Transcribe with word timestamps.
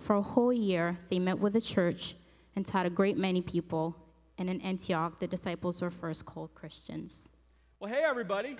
For 0.00 0.16
a 0.16 0.22
whole 0.22 0.52
year, 0.52 0.98
they 1.10 1.18
met 1.18 1.38
with 1.38 1.52
the 1.52 1.60
church 1.60 2.16
and 2.56 2.66
taught 2.66 2.86
a 2.86 2.90
great 2.90 3.16
many 3.16 3.42
people. 3.42 3.94
And 4.38 4.48
in 4.48 4.60
Antioch, 4.62 5.20
the 5.20 5.26
disciples 5.26 5.82
were 5.82 5.90
first 5.90 6.24
called 6.24 6.54
Christians. 6.54 7.28
Well, 7.78 7.92
hey, 7.92 8.02
everybody. 8.04 8.56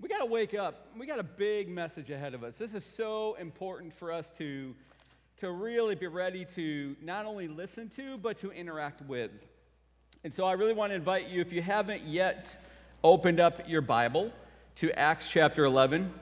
We 0.00 0.08
got 0.08 0.18
to 0.18 0.26
wake 0.26 0.54
up. 0.54 0.88
We 0.98 1.06
got 1.06 1.20
a 1.20 1.24
big 1.24 1.68
message 1.68 2.10
ahead 2.10 2.34
of 2.34 2.42
us. 2.42 2.58
This 2.58 2.74
is 2.74 2.84
so 2.84 3.36
important 3.40 3.94
for 3.94 4.12
us 4.12 4.28
to, 4.38 4.74
to 5.38 5.52
really 5.52 5.94
be 5.94 6.08
ready 6.08 6.44
to 6.56 6.96
not 7.00 7.24
only 7.24 7.46
listen 7.46 7.88
to, 7.90 8.18
but 8.18 8.36
to 8.38 8.50
interact 8.50 9.02
with. 9.02 9.30
And 10.24 10.34
so 10.34 10.44
I 10.44 10.52
really 10.52 10.74
want 10.74 10.90
to 10.90 10.96
invite 10.96 11.28
you, 11.28 11.40
if 11.40 11.52
you 11.52 11.62
haven't 11.62 12.02
yet 12.02 12.56
opened 13.04 13.38
up 13.38 13.68
your 13.68 13.82
Bible 13.82 14.32
to 14.76 14.90
Acts 14.98 15.28
chapter 15.28 15.64
11, 15.64 16.12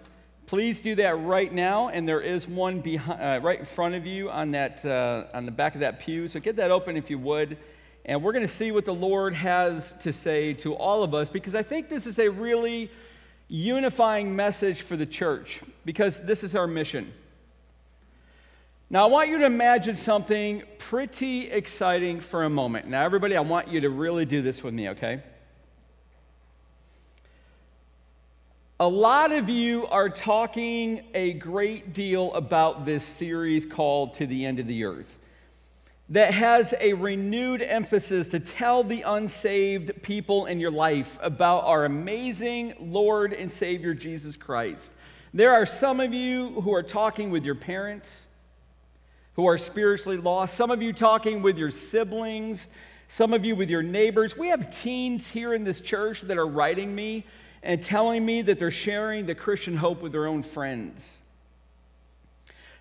Please 0.52 0.80
do 0.80 0.94
that 0.96 1.18
right 1.20 1.50
now, 1.50 1.88
and 1.88 2.06
there 2.06 2.20
is 2.20 2.46
one 2.46 2.80
behind, 2.80 3.22
uh, 3.22 3.40
right 3.42 3.58
in 3.58 3.64
front 3.64 3.94
of 3.94 4.04
you 4.04 4.28
on, 4.28 4.50
that, 4.50 4.84
uh, 4.84 5.24
on 5.32 5.46
the 5.46 5.50
back 5.50 5.74
of 5.74 5.80
that 5.80 5.98
pew. 5.98 6.28
So 6.28 6.40
get 6.40 6.56
that 6.56 6.70
open 6.70 6.94
if 6.94 7.08
you 7.08 7.18
would. 7.20 7.56
And 8.04 8.22
we're 8.22 8.32
going 8.32 8.44
to 8.44 8.52
see 8.52 8.70
what 8.70 8.84
the 8.84 8.92
Lord 8.92 9.32
has 9.32 9.94
to 10.00 10.12
say 10.12 10.52
to 10.52 10.74
all 10.74 11.02
of 11.04 11.14
us 11.14 11.30
because 11.30 11.54
I 11.54 11.62
think 11.62 11.88
this 11.88 12.06
is 12.06 12.18
a 12.18 12.28
really 12.28 12.90
unifying 13.48 14.36
message 14.36 14.82
for 14.82 14.94
the 14.94 15.06
church 15.06 15.62
because 15.86 16.20
this 16.20 16.44
is 16.44 16.54
our 16.54 16.66
mission. 16.66 17.14
Now, 18.90 19.04
I 19.04 19.06
want 19.06 19.30
you 19.30 19.38
to 19.38 19.46
imagine 19.46 19.96
something 19.96 20.64
pretty 20.76 21.50
exciting 21.50 22.20
for 22.20 22.44
a 22.44 22.50
moment. 22.50 22.88
Now, 22.88 23.06
everybody, 23.06 23.38
I 23.38 23.40
want 23.40 23.68
you 23.68 23.80
to 23.80 23.88
really 23.88 24.26
do 24.26 24.42
this 24.42 24.62
with 24.62 24.74
me, 24.74 24.90
okay? 24.90 25.22
A 28.82 28.88
lot 28.88 29.30
of 29.30 29.48
you 29.48 29.86
are 29.86 30.08
talking 30.08 31.04
a 31.14 31.34
great 31.34 31.94
deal 31.94 32.34
about 32.34 32.84
this 32.84 33.04
series 33.04 33.64
called 33.64 34.14
To 34.14 34.26
the 34.26 34.44
End 34.44 34.58
of 34.58 34.66
the 34.66 34.82
Earth 34.82 35.20
that 36.08 36.34
has 36.34 36.74
a 36.80 36.94
renewed 36.94 37.62
emphasis 37.62 38.26
to 38.26 38.40
tell 38.40 38.82
the 38.82 39.02
unsaved 39.02 40.02
people 40.02 40.46
in 40.46 40.58
your 40.58 40.72
life 40.72 41.16
about 41.22 41.62
our 41.62 41.84
amazing 41.84 42.74
Lord 42.80 43.32
and 43.32 43.52
Savior 43.52 43.94
Jesus 43.94 44.36
Christ. 44.36 44.90
There 45.32 45.52
are 45.52 45.64
some 45.64 46.00
of 46.00 46.12
you 46.12 46.60
who 46.62 46.74
are 46.74 46.82
talking 46.82 47.30
with 47.30 47.44
your 47.44 47.54
parents 47.54 48.26
who 49.34 49.46
are 49.46 49.58
spiritually 49.58 50.18
lost, 50.18 50.56
some 50.56 50.72
of 50.72 50.82
you 50.82 50.92
talking 50.92 51.40
with 51.40 51.56
your 51.56 51.70
siblings, 51.70 52.66
some 53.06 53.32
of 53.32 53.44
you 53.44 53.54
with 53.54 53.70
your 53.70 53.84
neighbors. 53.84 54.36
We 54.36 54.48
have 54.48 54.76
teens 54.76 55.28
here 55.28 55.54
in 55.54 55.62
this 55.62 55.80
church 55.80 56.22
that 56.22 56.36
are 56.36 56.48
writing 56.48 56.92
me 56.96 57.24
and 57.62 57.82
telling 57.82 58.24
me 58.24 58.42
that 58.42 58.58
they're 58.58 58.70
sharing 58.70 59.26
the 59.26 59.34
Christian 59.34 59.76
hope 59.76 60.02
with 60.02 60.12
their 60.12 60.26
own 60.26 60.42
friends. 60.42 61.18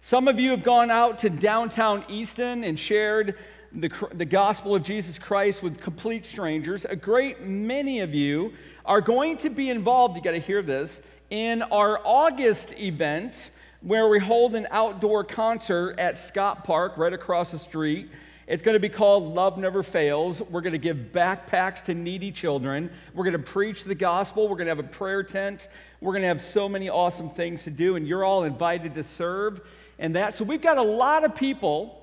Some 0.01 0.27
of 0.27 0.39
you 0.39 0.51
have 0.51 0.63
gone 0.63 0.89
out 0.89 1.19
to 1.19 1.29
downtown 1.29 2.03
Easton 2.09 2.63
and 2.63 2.79
shared 2.79 3.35
the, 3.71 3.91
the 4.13 4.25
gospel 4.25 4.75
of 4.75 4.83
Jesus 4.83 5.19
Christ 5.19 5.61
with 5.61 5.79
complete 5.79 6.25
strangers. 6.25 6.85
A 6.85 6.95
great 6.95 7.41
many 7.41 7.99
of 7.99 8.13
you 8.13 8.53
are 8.85 9.01
going 9.01 9.37
to 9.37 9.49
be 9.49 9.69
involved, 9.69 10.15
you 10.15 10.23
got 10.23 10.31
to 10.31 10.39
hear 10.39 10.61
this, 10.61 11.01
in 11.29 11.61
our 11.61 12.01
August 12.03 12.73
event 12.73 13.51
where 13.81 14.07
we 14.07 14.19
hold 14.19 14.55
an 14.55 14.67
outdoor 14.71 15.23
concert 15.23 15.99
at 15.99 16.17
Scott 16.17 16.63
Park 16.63 16.97
right 16.97 17.13
across 17.13 17.51
the 17.51 17.59
street. 17.59 18.09
It's 18.51 18.61
going 18.61 18.75
to 18.75 18.81
be 18.81 18.89
called 18.89 19.33
Love 19.33 19.57
Never 19.57 19.81
Fails. 19.81 20.41
We're 20.41 20.59
going 20.59 20.73
to 20.73 20.77
give 20.77 20.97
backpacks 21.13 21.85
to 21.85 21.93
needy 21.93 22.33
children. 22.33 22.91
We're 23.13 23.23
going 23.23 23.41
to 23.41 23.51
preach 23.51 23.85
the 23.85 23.95
gospel. 23.95 24.49
We're 24.49 24.57
going 24.57 24.65
to 24.65 24.75
have 24.75 24.79
a 24.79 24.83
prayer 24.83 25.23
tent. 25.23 25.69
We're 26.01 26.11
going 26.11 26.23
to 26.23 26.27
have 26.27 26.41
so 26.41 26.67
many 26.67 26.89
awesome 26.89 27.29
things 27.29 27.63
to 27.63 27.69
do, 27.69 27.95
and 27.95 28.05
you're 28.05 28.25
all 28.25 28.43
invited 28.43 28.93
to 28.95 29.05
serve 29.05 29.61
and 29.99 30.17
that. 30.17 30.35
So 30.35 30.43
we've 30.43 30.61
got 30.61 30.77
a 30.77 30.81
lot 30.81 31.23
of 31.23 31.33
people 31.33 31.97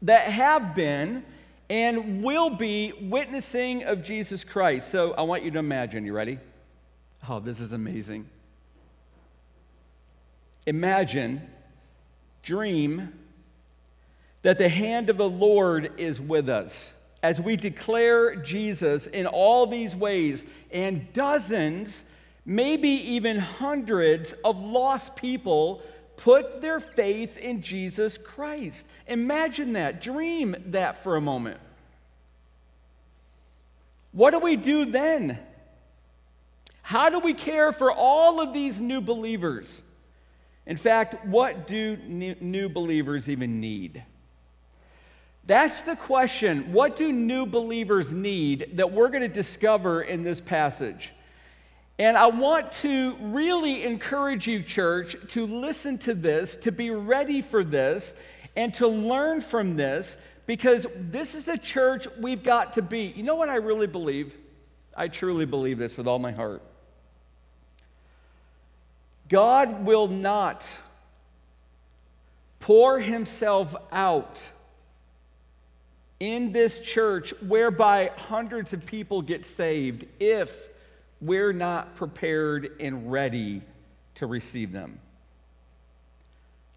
that 0.00 0.28
have 0.28 0.74
been 0.74 1.24
and 1.68 2.22
will 2.24 2.48
be 2.48 2.94
witnessing 2.98 3.84
of 3.84 4.02
Jesus 4.02 4.44
Christ. 4.44 4.88
So 4.88 5.12
I 5.12 5.20
want 5.20 5.42
you 5.42 5.50
to 5.50 5.58
imagine. 5.58 6.06
You 6.06 6.14
ready? 6.14 6.38
Oh, 7.28 7.38
this 7.38 7.60
is 7.60 7.74
amazing. 7.74 8.30
Imagine, 10.64 11.46
dream, 12.42 13.12
that 14.42 14.58
the 14.58 14.68
hand 14.68 15.08
of 15.08 15.16
the 15.16 15.28
Lord 15.28 15.92
is 15.98 16.20
with 16.20 16.48
us 16.48 16.92
as 17.22 17.40
we 17.40 17.56
declare 17.56 18.34
Jesus 18.34 19.06
in 19.06 19.26
all 19.26 19.66
these 19.66 19.94
ways, 19.94 20.44
and 20.72 21.12
dozens, 21.12 22.04
maybe 22.44 22.88
even 22.88 23.38
hundreds 23.38 24.32
of 24.44 24.62
lost 24.62 25.14
people 25.14 25.82
put 26.16 26.60
their 26.60 26.80
faith 26.80 27.38
in 27.38 27.62
Jesus 27.62 28.18
Christ. 28.18 28.86
Imagine 29.06 29.74
that. 29.74 30.02
Dream 30.02 30.56
that 30.66 31.02
for 31.02 31.16
a 31.16 31.20
moment. 31.20 31.60
What 34.10 34.32
do 34.32 34.40
we 34.40 34.56
do 34.56 34.84
then? 34.84 35.38
How 36.82 37.08
do 37.08 37.20
we 37.20 37.34
care 37.34 37.72
for 37.72 37.92
all 37.92 38.40
of 38.40 38.52
these 38.52 38.80
new 38.80 39.00
believers? 39.00 39.80
In 40.66 40.76
fact, 40.76 41.24
what 41.24 41.68
do 41.68 41.96
new 41.96 42.68
believers 42.68 43.28
even 43.28 43.60
need? 43.60 44.04
That's 45.44 45.82
the 45.82 45.96
question. 45.96 46.72
What 46.72 46.96
do 46.96 47.12
new 47.12 47.46
believers 47.46 48.12
need 48.12 48.72
that 48.74 48.92
we're 48.92 49.08
going 49.08 49.22
to 49.22 49.28
discover 49.28 50.02
in 50.02 50.22
this 50.22 50.40
passage? 50.40 51.12
And 51.98 52.16
I 52.16 52.26
want 52.26 52.72
to 52.72 53.16
really 53.20 53.84
encourage 53.84 54.46
you, 54.46 54.62
church, 54.62 55.16
to 55.28 55.46
listen 55.46 55.98
to 55.98 56.14
this, 56.14 56.56
to 56.56 56.72
be 56.72 56.90
ready 56.90 57.42
for 57.42 57.64
this, 57.64 58.14
and 58.56 58.72
to 58.74 58.86
learn 58.86 59.40
from 59.40 59.76
this, 59.76 60.16
because 60.46 60.86
this 60.96 61.34
is 61.34 61.44
the 61.44 61.58
church 61.58 62.06
we've 62.18 62.42
got 62.42 62.74
to 62.74 62.82
be. 62.82 63.12
You 63.16 63.22
know 63.22 63.34
what 63.34 63.48
I 63.48 63.56
really 63.56 63.86
believe? 63.86 64.36
I 64.96 65.08
truly 65.08 65.46
believe 65.46 65.78
this 65.78 65.96
with 65.96 66.06
all 66.06 66.18
my 66.18 66.32
heart. 66.32 66.62
God 69.28 69.84
will 69.84 70.08
not 70.08 70.78
pour 72.60 73.00
himself 73.00 73.74
out 73.90 74.50
in 76.22 76.52
this 76.52 76.78
church 76.78 77.34
whereby 77.40 78.12
hundreds 78.16 78.72
of 78.72 78.86
people 78.86 79.22
get 79.22 79.44
saved 79.44 80.06
if 80.20 80.68
we're 81.20 81.52
not 81.52 81.96
prepared 81.96 82.70
and 82.78 83.10
ready 83.10 83.60
to 84.14 84.26
receive 84.26 84.70
them. 84.70 85.00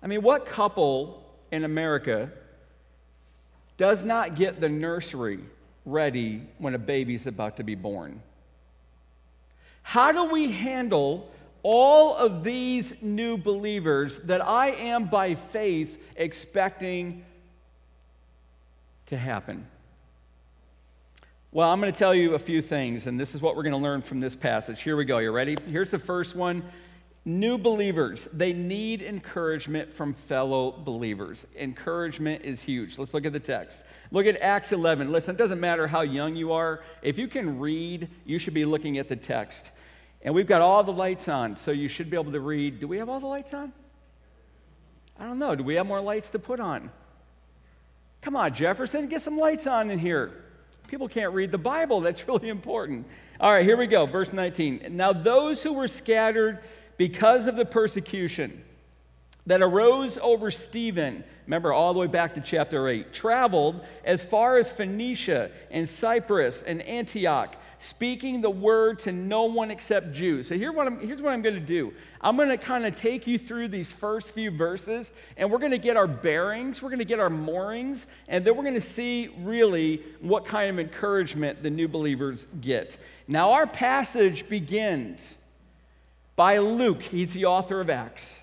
I 0.02 0.08
mean, 0.08 0.24
what 0.24 0.48
couple 0.48 1.24
in 1.52 1.64
America 1.64 2.32
does 3.78 4.04
not 4.04 4.34
get 4.34 4.60
the 4.60 4.68
nursery 4.68 5.42
ready 5.86 6.42
when 6.58 6.74
a 6.74 6.80
baby's 6.80 7.28
about 7.28 7.58
to 7.58 7.64
be 7.64 7.76
born? 7.76 8.24
How 9.84 10.12
do 10.12 10.24
we 10.24 10.54
handle 10.54 11.32
all 11.62 12.16
of 12.16 12.44
these 12.44 13.00
new 13.00 13.38
believers 13.38 14.18
that 14.22 14.44
I 14.44 14.72
am 14.72 15.06
by 15.06 15.36
faith 15.36 16.02
expecting 16.16 17.24
to 19.08 19.18
happen? 19.18 19.68
Well, 21.52 21.72
I'm 21.72 21.80
going 21.80 21.92
to 21.92 21.98
tell 21.98 22.14
you 22.14 22.34
a 22.34 22.40
few 22.40 22.62
things, 22.62 23.08
and 23.08 23.20
this 23.20 23.34
is 23.34 23.42
what 23.42 23.56
we're 23.56 23.64
going 23.64 23.74
to 23.74 23.80
learn 23.80 24.02
from 24.02 24.20
this 24.20 24.36
passage. 24.36 24.82
Here 24.82 24.98
we 24.98 25.06
go. 25.06 25.20
You 25.20 25.32
ready? 25.32 25.56
Here's 25.70 25.92
the 25.92 26.00
first 26.00 26.36
one. 26.36 26.64
New 27.28 27.58
believers, 27.58 28.28
they 28.34 28.54
need 28.54 29.02
encouragement 29.02 29.92
from 29.92 30.14
fellow 30.14 30.72
believers. 30.72 31.48
Encouragement 31.58 32.44
is 32.44 32.62
huge. 32.62 33.00
Let's 33.00 33.16
look 33.16 33.26
at 33.26 33.34
the 33.34 33.40
text. 33.40 33.84
Look 34.12 34.28
at 34.28 34.40
Acts 34.42 34.74
11. 34.74 35.12
Listen, 35.12 35.34
it 35.34 35.38
doesn't 35.40 35.60
matter 35.60 35.88
how 35.88 36.02
young 36.02 36.36
you 36.36 36.52
are. 36.52 36.84
If 37.02 37.18
you 37.18 37.28
can 37.28 37.58
read, 37.58 38.10
you 38.26 38.38
should 38.38 38.54
be 38.54 38.64
looking 38.66 39.00
at 39.00 39.08
the 39.08 39.16
text. 39.16 39.72
And 40.22 40.36
we've 40.36 40.46
got 40.46 40.62
all 40.62 40.84
the 40.84 40.94
lights 40.94 41.28
on, 41.28 41.56
so 41.56 41.72
you 41.72 41.88
should 41.88 42.12
be 42.12 42.18
able 42.18 42.32
to 42.32 42.40
read. 42.40 42.80
Do 42.80 42.88
we 42.88 43.00
have 43.00 43.10
all 43.10 43.20
the 43.20 43.28
lights 43.28 43.54
on? 43.54 43.74
I 45.18 45.24
don't 45.24 45.40
know. 45.40 45.56
Do 45.56 45.64
we 45.64 45.76
have 45.76 45.88
more 45.88 46.02
lights 46.02 46.30
to 46.32 46.40
put 46.40 46.60
on? 46.60 46.92
Come 48.26 48.36
on, 48.36 48.56
Jefferson, 48.56 49.06
get 49.06 49.22
some 49.22 49.38
lights 49.38 49.68
on 49.68 49.92
in 49.92 50.00
here. 50.00 50.32
People 50.88 51.08
can't 51.08 51.32
read 51.34 51.52
the 51.52 51.60
Bible. 51.60 52.02
That's 52.02 52.28
really 52.28 52.50
important. 52.50 53.06
All 53.40 53.52
right, 53.52 53.64
here 53.64 53.78
we 53.78 53.86
go. 53.86 54.08
Verse 54.08 54.34
19. 54.34 54.88
Now, 54.90 55.14
those 55.14 55.62
who 55.62 55.74
were 55.74 55.88
scattered 55.88 56.58
because 56.98 57.46
of 57.46 57.56
the 57.56 57.66
persecution 57.66 58.64
that 59.46 59.62
arose 59.62 60.18
over 60.18 60.50
Stephen, 60.50 61.24
remember 61.46 61.72
all 61.72 61.94
the 61.94 62.00
way 62.00 62.08
back 62.08 62.34
to 62.34 62.42
chapter 62.42 62.88
8, 62.88 63.14
traveled 63.14 63.86
as 64.04 64.24
far 64.24 64.58
as 64.58 64.72
Phoenicia 64.72 65.52
and 65.70 65.88
Cyprus 65.88 66.64
and 66.64 66.82
Antioch 66.82 67.56
speaking 67.86 68.42
the 68.42 68.50
word 68.50 69.00
to 69.00 69.12
no 69.12 69.44
one 69.44 69.72
except 69.72 70.12
Jews. 70.12 70.48
So 70.48 70.56
here 70.56 70.72
what 70.72 70.88
I'm, 70.88 71.00
here's 71.00 71.22
what 71.22 71.32
I'm 71.32 71.42
going 71.42 71.56
to 71.56 71.62
do. 71.62 71.94
I'm 72.22 72.36
going 72.36 72.50
to 72.50 72.58
kind 72.58 72.86
of 72.86 72.96
take 72.96 73.28
you 73.28 73.38
through 73.38 73.68
these 73.68 73.92
first 73.92 74.32
few 74.32 74.52
verses, 74.52 75.14
and 75.38 75.52
we're 75.52 75.60
going 75.60 75.72
to 75.72 75.78
get 75.78 75.96
our 75.96 76.08
bearings, 76.08 76.82
we're 76.82 76.90
going 76.90 77.00
to 77.00 77.06
get 77.06 77.20
our 77.20 77.30
moorings, 77.30 78.08
and 78.28 78.44
then 78.44 78.56
we're 78.56 78.64
going 78.64 78.76
to 78.76 78.82
see 78.82 79.34
really 79.40 80.02
what 80.22 80.46
kind 80.46 80.70
of 80.70 80.80
encouragement 80.80 81.62
the 81.62 81.70
new 81.70 81.88
believers 81.88 82.48
get. 82.62 82.98
Now, 83.28 83.52
our 83.52 83.68
passage 83.68 84.50
begins 84.50 85.38
by 86.36 86.58
Luke, 86.58 87.04
he's 87.04 87.34
the 87.34 87.46
author 87.46 87.80
of 87.80 87.90
Acts 87.90 88.42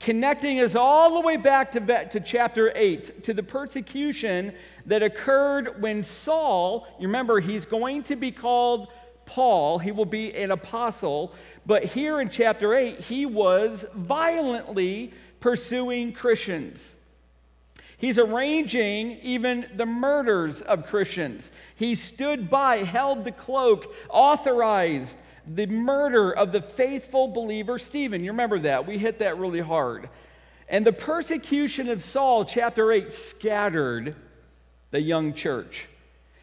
connecting 0.00 0.60
us 0.60 0.74
all 0.74 1.14
the 1.14 1.20
way 1.20 1.36
back 1.36 1.70
to, 1.72 2.08
to 2.08 2.20
chapter 2.20 2.72
8, 2.74 3.22
to 3.22 3.34
the 3.34 3.42
persecution 3.42 4.52
that 4.86 5.02
occurred 5.02 5.80
when 5.80 6.02
Saul, 6.02 6.86
you 6.98 7.06
remember, 7.06 7.38
he's 7.38 7.66
going 7.66 8.02
to 8.04 8.16
be 8.16 8.32
called 8.32 8.88
Paul, 9.26 9.78
he 9.78 9.92
will 9.92 10.06
be 10.06 10.34
an 10.34 10.50
apostle, 10.50 11.32
but 11.66 11.84
here 11.84 12.20
in 12.20 12.30
chapter 12.30 12.74
8, 12.74 13.00
he 13.00 13.26
was 13.26 13.86
violently 13.94 15.12
pursuing 15.38 16.12
Christians. 16.12 16.96
He's 17.96 18.18
arranging 18.18 19.18
even 19.22 19.66
the 19.76 19.84
murders 19.84 20.62
of 20.62 20.86
Christians. 20.86 21.52
He 21.76 21.94
stood 21.94 22.48
by, 22.48 22.78
held 22.78 23.24
the 23.24 23.32
cloak, 23.32 23.94
authorized 24.08 25.18
the 25.46 25.66
murder 25.66 26.32
of 26.32 26.52
the 26.52 26.62
faithful 26.62 27.28
believer 27.28 27.78
Stephen. 27.78 28.22
You 28.22 28.30
remember 28.30 28.58
that? 28.60 28.86
We 28.86 28.98
hit 28.98 29.18
that 29.20 29.38
really 29.38 29.60
hard. 29.60 30.08
And 30.68 30.86
the 30.86 30.92
persecution 30.92 31.88
of 31.88 32.02
Saul, 32.02 32.44
chapter 32.44 32.92
8, 32.92 33.12
scattered 33.12 34.14
the 34.90 35.00
young 35.00 35.34
church. 35.34 35.86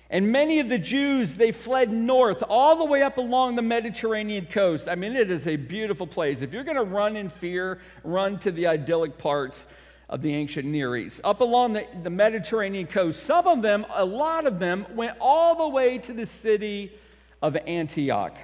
And 0.10 0.32
many 0.32 0.60
of 0.60 0.70
the 0.70 0.78
Jews, 0.78 1.36
they 1.36 1.52
fled 1.52 1.92
north 1.92 2.42
all 2.48 2.78
the 2.78 2.86
way 2.86 3.02
up 3.02 3.18
along 3.18 3.56
the 3.56 3.62
Mediterranean 3.62 4.46
coast. 4.46 4.88
I 4.88 4.96
mean, 4.96 5.16
it 5.16 5.30
is 5.30 5.48
a 5.48 5.58
beautiful 5.58 6.08
place. 6.08 6.42
If 6.42 6.54
you're 6.54 6.64
going 6.64 6.78
to 6.78 6.84
run 6.84 7.18
in 7.18 7.30
fear, 7.30 7.80
run 8.04 8.40
to 8.40 8.52
the 8.52 8.68
idyllic 8.68 9.18
parts 9.18 9.68
of 10.10 10.22
the 10.22 10.34
ancient 10.34 10.66
Near 10.66 10.96
East. 10.96 11.20
Up 11.26 11.42
along 11.42 11.74
the, 11.74 11.86
the 12.04 12.10
Mediterranean 12.10 12.88
coast, 12.88 13.24
some 13.24 13.48
of 13.48 13.62
them, 13.62 13.86
a 13.94 14.06
lot 14.06 14.46
of 14.46 14.60
them, 14.60 14.86
went 14.96 15.18
all 15.20 15.56
the 15.56 15.68
way 15.68 15.98
to 15.98 16.14
the 16.14 16.26
city 16.26 16.94
of 17.42 17.58
Antioch. 17.68 18.38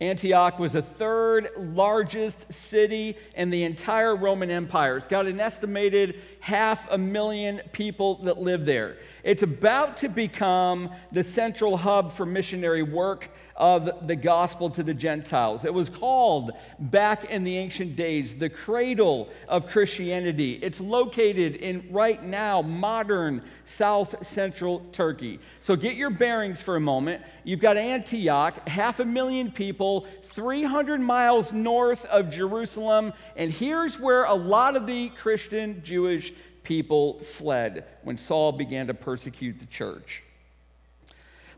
Antioch 0.00 0.58
was 0.58 0.72
the 0.72 0.82
third 0.82 1.48
largest 1.56 2.52
city 2.52 3.16
in 3.34 3.48
the 3.48 3.64
entire 3.64 4.14
Roman 4.14 4.50
Empire. 4.50 4.98
It's 4.98 5.06
got 5.06 5.26
an 5.26 5.40
estimated 5.40 6.20
half 6.40 6.90
a 6.90 6.98
million 6.98 7.62
people 7.72 8.16
that 8.24 8.38
live 8.38 8.66
there. 8.66 8.96
It's 9.26 9.42
about 9.42 9.96
to 9.98 10.08
become 10.08 10.88
the 11.10 11.24
central 11.24 11.76
hub 11.76 12.12
for 12.12 12.24
missionary 12.24 12.84
work 12.84 13.28
of 13.56 14.06
the 14.06 14.14
gospel 14.14 14.70
to 14.70 14.84
the 14.84 14.94
Gentiles. 14.94 15.64
It 15.64 15.74
was 15.74 15.88
called 15.88 16.52
back 16.78 17.24
in 17.24 17.42
the 17.42 17.56
ancient 17.56 17.96
days 17.96 18.36
the 18.36 18.48
cradle 18.48 19.28
of 19.48 19.66
Christianity. 19.66 20.60
It's 20.62 20.80
located 20.80 21.56
in 21.56 21.88
right 21.90 22.22
now 22.22 22.62
modern 22.62 23.42
south 23.64 24.24
central 24.24 24.86
Turkey. 24.92 25.40
So 25.58 25.74
get 25.74 25.96
your 25.96 26.10
bearings 26.10 26.62
for 26.62 26.76
a 26.76 26.80
moment. 26.80 27.20
You've 27.42 27.58
got 27.58 27.76
Antioch, 27.76 28.68
half 28.68 29.00
a 29.00 29.04
million 29.04 29.50
people, 29.50 30.06
300 30.22 31.00
miles 31.00 31.52
north 31.52 32.04
of 32.04 32.30
Jerusalem, 32.30 33.12
and 33.34 33.50
here's 33.50 33.98
where 33.98 34.22
a 34.22 34.34
lot 34.34 34.76
of 34.76 34.86
the 34.86 35.08
Christian 35.08 35.82
Jewish 35.82 36.32
people 36.66 37.16
fled 37.20 37.84
when 38.02 38.18
Saul 38.18 38.50
began 38.50 38.88
to 38.88 38.94
persecute 38.94 39.60
the 39.60 39.66
church. 39.66 40.24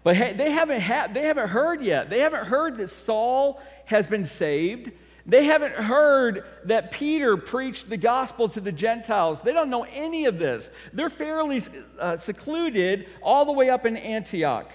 But 0.04 0.16
hey, 0.16 0.34
they, 0.34 0.50
haven't 0.50 0.82
ha- 0.82 1.08
they 1.10 1.22
haven't 1.22 1.48
heard 1.48 1.82
yet. 1.82 2.10
They 2.10 2.20
haven't 2.20 2.44
heard 2.44 2.76
that 2.76 2.88
Saul 2.88 3.58
has 3.86 4.06
been 4.06 4.26
saved. 4.26 4.92
They 5.24 5.44
haven't 5.44 5.72
heard 5.72 6.44
that 6.64 6.90
Peter 6.92 7.38
preached 7.38 7.88
the 7.88 7.96
gospel 7.96 8.50
to 8.50 8.60
the 8.60 8.70
Gentiles. 8.70 9.40
They 9.40 9.54
don't 9.54 9.70
know 9.70 9.86
any 9.90 10.26
of 10.26 10.38
this. 10.38 10.70
They're 10.92 11.08
fairly 11.08 11.62
uh, 11.98 12.18
secluded 12.18 13.08
all 13.22 13.46
the 13.46 13.52
way 13.52 13.70
up 13.70 13.86
in 13.86 13.96
Antioch. 13.96 14.70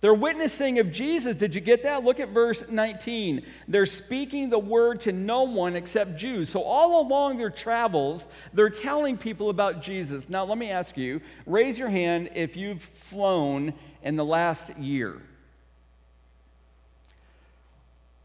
They're 0.00 0.14
witnessing 0.14 0.78
of 0.78 0.92
Jesus. 0.92 1.36
Did 1.36 1.54
you 1.54 1.60
get 1.60 1.82
that? 1.82 2.04
Look 2.04 2.20
at 2.20 2.30
verse 2.30 2.64
19. 2.68 3.44
They're 3.68 3.84
speaking 3.84 4.48
the 4.48 4.58
word 4.58 5.02
to 5.02 5.12
no 5.12 5.42
one 5.42 5.76
except 5.76 6.16
Jews. 6.16 6.48
So, 6.48 6.62
all 6.62 7.02
along 7.02 7.36
their 7.36 7.50
travels, 7.50 8.26
they're 8.54 8.70
telling 8.70 9.18
people 9.18 9.50
about 9.50 9.82
Jesus. 9.82 10.30
Now, 10.30 10.44
let 10.44 10.56
me 10.56 10.70
ask 10.70 10.96
you 10.96 11.20
raise 11.44 11.78
your 11.78 11.90
hand 11.90 12.30
if 12.34 12.56
you've 12.56 12.82
flown 12.82 13.74
in 14.02 14.16
the 14.16 14.24
last 14.24 14.74
year. 14.78 15.20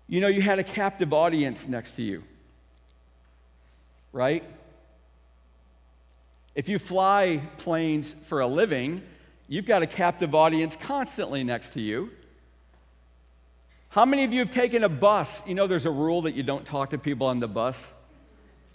You 0.07 0.21
know, 0.21 0.27
you 0.27 0.41
had 0.41 0.59
a 0.59 0.63
captive 0.63 1.11
audience 1.11 1.67
next 1.67 1.95
to 1.95 2.03
you, 2.03 2.23
right? 4.13 4.43
If 6.53 6.69
you 6.69 6.79
fly 6.79 7.41
planes 7.57 8.15
for 8.27 8.39
a 8.39 8.47
living, 8.47 9.01
You've 9.47 9.65
got 9.65 9.83
a 9.83 9.87
captive 9.87 10.33
audience 10.33 10.75
constantly 10.75 11.43
next 11.43 11.73
to 11.73 11.81
you. 11.81 12.09
How 13.89 14.03
many 14.03 14.23
of 14.23 14.33
you 14.33 14.39
have 14.39 14.49
taken 14.49 14.83
a 14.83 14.89
bus? 14.89 15.43
You 15.47 15.53
know, 15.53 15.67
there's 15.67 15.85
a 15.85 15.91
rule 15.91 16.23
that 16.23 16.33
you 16.33 16.43
don't 16.43 16.65
talk 16.65 16.89
to 16.89 16.97
people 16.97 17.27
on 17.27 17.39
the 17.39 17.47
bus. 17.47 17.91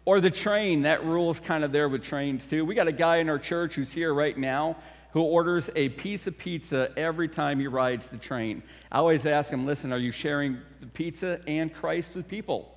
Or 0.04 0.20
the 0.20 0.30
train, 0.30 0.82
that 0.82 1.04
rule 1.04 1.30
is 1.30 1.40
kind 1.40 1.64
of 1.64 1.72
there 1.72 1.88
with 1.88 2.02
trains 2.04 2.46
too. 2.46 2.64
We 2.64 2.74
got 2.74 2.88
a 2.88 2.92
guy 2.92 3.16
in 3.16 3.28
our 3.28 3.38
church 3.38 3.74
who's 3.74 3.92
here 3.92 4.14
right 4.14 4.36
now 4.36 4.76
who 5.12 5.22
orders 5.22 5.70
a 5.74 5.88
piece 5.88 6.26
of 6.26 6.38
pizza 6.38 6.90
every 6.96 7.28
time 7.28 7.58
he 7.58 7.66
rides 7.66 8.06
the 8.06 8.16
train. 8.16 8.62
I 8.92 8.98
always 8.98 9.26
ask 9.26 9.52
him, 9.52 9.66
listen, 9.66 9.92
are 9.92 9.98
you 9.98 10.12
sharing 10.12 10.58
the 10.80 10.86
pizza 10.86 11.40
and 11.48 11.74
Christ 11.74 12.14
with 12.14 12.28
people? 12.28 12.72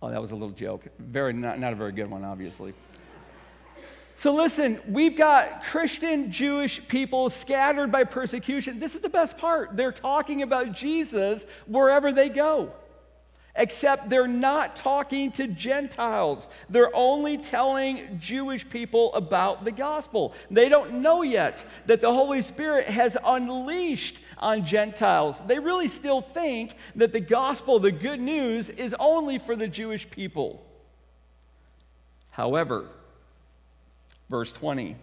Oh, 0.00 0.10
that 0.10 0.22
was 0.22 0.30
a 0.30 0.36
little 0.36 0.54
joke. 0.54 0.86
Very, 0.98 1.32
not, 1.32 1.58
not 1.58 1.72
a 1.72 1.76
very 1.76 1.92
good 1.92 2.08
one, 2.08 2.24
obviously. 2.24 2.72
So, 4.22 4.32
listen, 4.32 4.78
we've 4.86 5.16
got 5.16 5.64
Christian 5.64 6.30
Jewish 6.30 6.80
people 6.86 7.28
scattered 7.28 7.90
by 7.90 8.04
persecution. 8.04 8.78
This 8.78 8.94
is 8.94 9.00
the 9.00 9.08
best 9.08 9.36
part. 9.36 9.76
They're 9.76 9.90
talking 9.90 10.42
about 10.42 10.74
Jesus 10.74 11.44
wherever 11.66 12.12
they 12.12 12.28
go, 12.28 12.72
except 13.56 14.10
they're 14.10 14.28
not 14.28 14.76
talking 14.76 15.32
to 15.32 15.48
Gentiles. 15.48 16.48
They're 16.70 16.94
only 16.94 17.36
telling 17.36 18.20
Jewish 18.20 18.70
people 18.70 19.12
about 19.14 19.64
the 19.64 19.72
gospel. 19.72 20.34
They 20.52 20.68
don't 20.68 21.02
know 21.02 21.22
yet 21.22 21.64
that 21.86 22.00
the 22.00 22.12
Holy 22.12 22.42
Spirit 22.42 22.86
has 22.86 23.16
unleashed 23.24 24.20
on 24.38 24.64
Gentiles. 24.64 25.42
They 25.48 25.58
really 25.58 25.88
still 25.88 26.20
think 26.20 26.76
that 26.94 27.10
the 27.10 27.18
gospel, 27.18 27.80
the 27.80 27.90
good 27.90 28.20
news, 28.20 28.70
is 28.70 28.94
only 29.00 29.38
for 29.38 29.56
the 29.56 29.66
Jewish 29.66 30.08
people. 30.08 30.64
However, 32.30 32.86
Verse 34.32 34.50
20. 34.50 34.96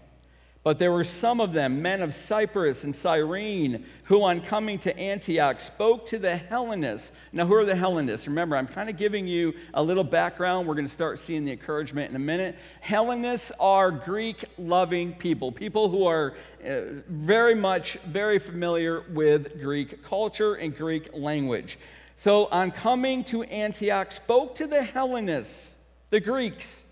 But 0.63 0.79
there 0.79 0.91
were 0.91 1.03
some 1.03 1.39
of 1.39 1.53
them, 1.53 1.83
men 1.83 2.01
of 2.01 2.15
Cyprus 2.15 2.83
and 2.83 2.95
Cyrene, 2.95 3.86
who 4.05 4.24
on 4.24 4.41
coming 4.41 4.79
to 4.79 4.98
Antioch 4.98 5.62
spoke 5.62 6.07
to 6.07 6.17
the 6.17 6.36
Hellenists. 6.36 7.12
Now, 7.31 7.45
who 7.45 7.53
are 7.53 7.63
the 7.63 7.75
Hellenists? 7.75 8.27
Remember, 8.27 8.57
I'm 8.57 8.65
kind 8.65 8.89
of 8.89 8.98
giving 8.98 9.27
you 9.27 9.53
a 9.75 9.83
little 9.83 10.03
background. 10.03 10.67
We're 10.67 10.74
going 10.74 10.88
to 10.88 10.91
start 10.91 11.19
seeing 11.19 11.45
the 11.45 11.51
encouragement 11.51 12.09
in 12.09 12.15
a 12.15 12.19
minute. 12.19 12.57
Hellenists 12.81 13.51
are 13.59 13.91
Greek 13.91 14.45
loving 14.57 15.13
people, 15.13 15.51
people 15.51 15.89
who 15.89 16.07
are 16.07 16.33
uh, 16.67 16.81
very 17.07 17.53
much 17.53 18.00
very 18.07 18.39
familiar 18.39 19.01
with 19.12 19.62
Greek 19.62 20.03
culture 20.03 20.55
and 20.55 20.75
Greek 20.75 21.12
language. 21.13 21.77
So, 22.15 22.48
on 22.48 22.71
coming 22.71 23.24
to 23.25 23.43
Antioch, 23.43 24.12
spoke 24.12 24.55
to 24.55 24.65
the 24.65 24.81
Hellenists, 24.81 25.75
the 26.09 26.19
Greeks. 26.19 26.83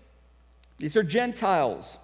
These 0.78 0.96
are 0.96 1.02
Gentiles 1.02 1.98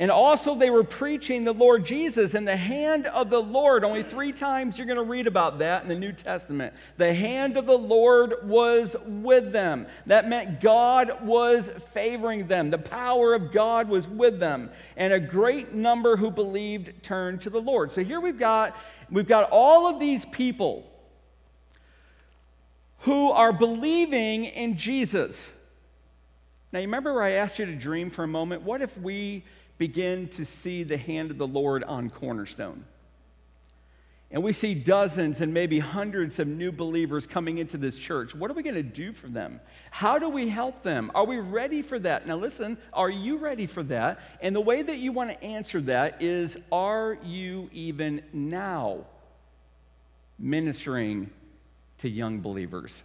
And 0.00 0.12
also, 0.12 0.54
they 0.54 0.70
were 0.70 0.84
preaching 0.84 1.42
the 1.42 1.52
Lord 1.52 1.84
Jesus 1.84 2.34
and 2.34 2.46
the 2.46 2.56
hand 2.56 3.06
of 3.06 3.30
the 3.30 3.42
Lord. 3.42 3.82
Only 3.82 4.04
three 4.04 4.30
times 4.30 4.78
you're 4.78 4.86
going 4.86 4.96
to 4.96 5.02
read 5.02 5.26
about 5.26 5.58
that 5.58 5.82
in 5.82 5.88
the 5.88 5.98
New 5.98 6.12
Testament. 6.12 6.72
The 6.98 7.12
hand 7.12 7.56
of 7.56 7.66
the 7.66 7.76
Lord 7.76 8.34
was 8.44 8.94
with 9.04 9.50
them. 9.50 9.88
That 10.06 10.28
meant 10.28 10.60
God 10.60 11.26
was 11.26 11.68
favoring 11.92 12.46
them. 12.46 12.70
The 12.70 12.78
power 12.78 13.34
of 13.34 13.50
God 13.50 13.88
was 13.88 14.06
with 14.06 14.38
them. 14.38 14.70
And 14.96 15.12
a 15.12 15.18
great 15.18 15.74
number 15.74 16.16
who 16.16 16.30
believed 16.30 17.02
turned 17.02 17.40
to 17.40 17.50
the 17.50 17.60
Lord. 17.60 17.90
So 17.90 18.04
here 18.04 18.20
we've 18.20 18.38
got, 18.38 18.76
we've 19.10 19.26
got 19.26 19.50
all 19.50 19.88
of 19.88 19.98
these 19.98 20.24
people 20.26 20.88
who 23.00 23.32
are 23.32 23.52
believing 23.52 24.44
in 24.44 24.76
Jesus. 24.76 25.50
Now, 26.70 26.78
you 26.78 26.86
remember 26.86 27.14
where 27.14 27.24
I 27.24 27.32
asked 27.32 27.58
you 27.58 27.66
to 27.66 27.74
dream 27.74 28.10
for 28.10 28.22
a 28.22 28.28
moment? 28.28 28.62
What 28.62 28.80
if 28.80 28.96
we 28.96 29.42
begin 29.78 30.28
to 30.28 30.44
see 30.44 30.82
the 30.82 30.96
hand 30.96 31.30
of 31.30 31.38
the 31.38 31.46
Lord 31.46 31.84
on 31.84 32.10
Cornerstone. 32.10 32.84
And 34.30 34.42
we 34.42 34.52
see 34.52 34.74
dozens 34.74 35.40
and 35.40 35.54
maybe 35.54 35.78
hundreds 35.78 36.38
of 36.38 36.46
new 36.46 36.70
believers 36.70 37.26
coming 37.26 37.56
into 37.56 37.78
this 37.78 37.98
church. 37.98 38.34
What 38.34 38.50
are 38.50 38.54
we 38.54 38.62
going 38.62 38.74
to 38.74 38.82
do 38.82 39.14
for 39.14 39.26
them? 39.26 39.58
How 39.90 40.18
do 40.18 40.28
we 40.28 40.50
help 40.50 40.82
them? 40.82 41.10
Are 41.14 41.24
we 41.24 41.38
ready 41.38 41.80
for 41.80 41.98
that? 42.00 42.26
Now, 42.26 42.36
listen, 42.36 42.76
are 42.92 43.08
you 43.08 43.38
ready 43.38 43.64
for 43.64 43.82
that? 43.84 44.20
And 44.42 44.54
the 44.54 44.60
way 44.60 44.82
that 44.82 44.98
you 44.98 45.12
want 45.12 45.30
to 45.30 45.42
answer 45.42 45.80
that 45.82 46.20
is 46.20 46.58
are 46.70 47.16
you 47.24 47.70
even 47.72 48.22
now 48.34 49.06
ministering 50.38 51.30
to 51.98 52.08
young 52.10 52.40
believers? 52.40 53.02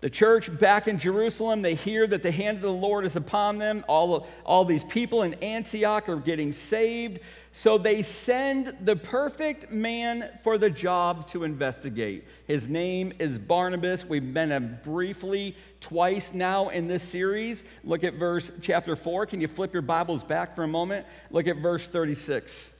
The 0.00 0.08
church 0.08 0.58
back 0.58 0.88
in 0.88 0.98
Jerusalem, 0.98 1.60
they 1.60 1.74
hear 1.74 2.06
that 2.06 2.22
the 2.22 2.30
hand 2.30 2.56
of 2.56 2.62
the 2.62 2.72
Lord 2.72 3.04
is 3.04 3.16
upon 3.16 3.58
them. 3.58 3.84
All, 3.86 4.26
all 4.46 4.64
these 4.64 4.82
people 4.84 5.22
in 5.24 5.34
Antioch 5.34 6.08
are 6.08 6.16
getting 6.16 6.52
saved. 6.52 7.20
So 7.52 7.76
they 7.76 8.00
send 8.00 8.78
the 8.80 8.96
perfect 8.96 9.70
man 9.70 10.30
for 10.42 10.56
the 10.56 10.70
job 10.70 11.28
to 11.28 11.44
investigate. 11.44 12.26
His 12.46 12.66
name 12.66 13.12
is 13.18 13.38
Barnabas. 13.38 14.06
We've 14.06 14.32
been 14.32 14.50
him 14.50 14.78
briefly 14.82 15.54
twice 15.80 16.32
now 16.32 16.70
in 16.70 16.88
this 16.88 17.02
series. 17.02 17.66
Look 17.84 18.02
at 18.02 18.14
verse 18.14 18.50
chapter 18.62 18.96
4. 18.96 19.26
Can 19.26 19.42
you 19.42 19.48
flip 19.48 19.74
your 19.74 19.82
Bibles 19.82 20.24
back 20.24 20.56
for 20.56 20.64
a 20.64 20.68
moment? 20.68 21.06
Look 21.30 21.46
at 21.46 21.58
verse 21.58 21.86
36. 21.86 22.72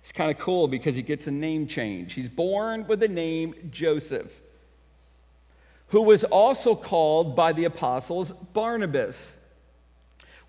It's 0.00 0.12
kind 0.12 0.30
of 0.30 0.38
cool 0.38 0.66
because 0.66 0.96
he 0.96 1.02
gets 1.02 1.28
a 1.28 1.30
name 1.30 1.68
change. 1.68 2.14
He's 2.14 2.28
born 2.28 2.88
with 2.88 2.98
the 2.98 3.08
name 3.08 3.54
Joseph 3.70 4.40
who 5.90 6.02
was 6.02 6.24
also 6.24 6.74
called 6.74 7.36
by 7.36 7.52
the 7.52 7.64
apostles 7.64 8.32
Barnabas, 8.52 9.36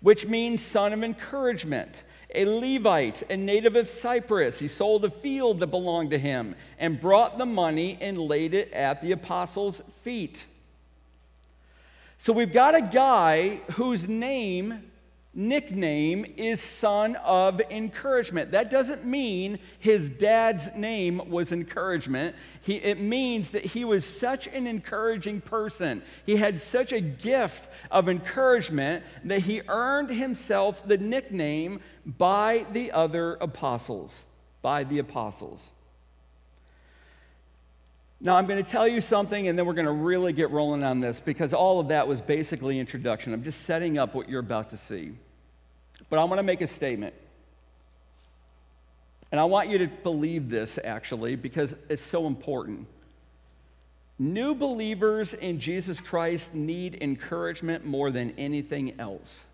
which 0.00 0.26
means 0.26 0.62
son 0.62 0.92
of 0.92 1.02
encouragement. 1.02 2.04
A 2.34 2.46
Levite, 2.46 3.22
a 3.30 3.36
native 3.36 3.76
of 3.76 3.88
Cyprus, 3.88 4.58
he 4.58 4.68
sold 4.68 5.04
a 5.04 5.10
field 5.10 5.60
that 5.60 5.66
belonged 5.66 6.10
to 6.12 6.18
him 6.18 6.54
and 6.78 6.98
brought 6.98 7.38
the 7.38 7.46
money 7.46 7.98
and 8.00 8.18
laid 8.18 8.54
it 8.54 8.72
at 8.72 9.02
the 9.02 9.12
apostles' 9.12 9.82
feet. 10.02 10.46
So 12.16 12.32
we've 12.32 12.52
got 12.52 12.74
a 12.74 12.80
guy 12.80 13.56
whose 13.72 14.08
name 14.08 14.91
nickname 15.34 16.26
is 16.36 16.60
Son 16.60 17.16
of 17.16 17.60
Encouragement. 17.70 18.50
That 18.52 18.70
doesn't 18.70 19.04
mean 19.04 19.58
his 19.78 20.08
dad's 20.08 20.70
name 20.76 21.30
was 21.30 21.52
encouragement. 21.52 22.36
He, 22.60 22.76
it 22.76 23.00
means 23.00 23.50
that 23.50 23.64
he 23.64 23.84
was 23.84 24.04
such 24.04 24.46
an 24.46 24.66
encouraging 24.66 25.40
person. 25.40 26.02
He 26.26 26.36
had 26.36 26.60
such 26.60 26.92
a 26.92 27.00
gift 27.00 27.70
of 27.90 28.08
encouragement 28.08 29.04
that 29.24 29.40
he 29.40 29.62
earned 29.68 30.10
himself 30.10 30.86
the 30.86 30.98
nickname 30.98 31.80
by 32.04 32.66
the 32.72 32.92
other 32.92 33.34
apostles. 33.36 34.24
By 34.60 34.84
the 34.84 34.98
apostles. 34.98 35.72
Now, 38.24 38.36
I'm 38.36 38.46
going 38.46 38.64
to 38.64 38.70
tell 38.70 38.86
you 38.86 39.00
something, 39.00 39.48
and 39.48 39.58
then 39.58 39.66
we're 39.66 39.74
going 39.74 39.86
to 39.86 39.92
really 39.92 40.32
get 40.32 40.52
rolling 40.52 40.84
on 40.84 41.00
this 41.00 41.18
because 41.18 41.52
all 41.52 41.80
of 41.80 41.88
that 41.88 42.06
was 42.06 42.20
basically 42.20 42.78
introduction. 42.78 43.34
I'm 43.34 43.42
just 43.42 43.62
setting 43.62 43.98
up 43.98 44.14
what 44.14 44.28
you're 44.28 44.38
about 44.38 44.70
to 44.70 44.76
see. 44.76 45.10
But 46.08 46.20
I 46.20 46.24
want 46.24 46.38
to 46.38 46.44
make 46.44 46.60
a 46.60 46.68
statement. 46.68 47.14
And 49.32 49.40
I 49.40 49.44
want 49.44 49.70
you 49.70 49.78
to 49.78 49.88
believe 49.88 50.50
this 50.50 50.78
actually 50.84 51.34
because 51.34 51.74
it's 51.88 52.02
so 52.02 52.28
important. 52.28 52.86
New 54.20 54.54
believers 54.54 55.34
in 55.34 55.58
Jesus 55.58 56.00
Christ 56.00 56.54
need 56.54 57.02
encouragement 57.02 57.84
more 57.84 58.12
than 58.12 58.34
anything 58.38 59.00
else. 59.00 59.46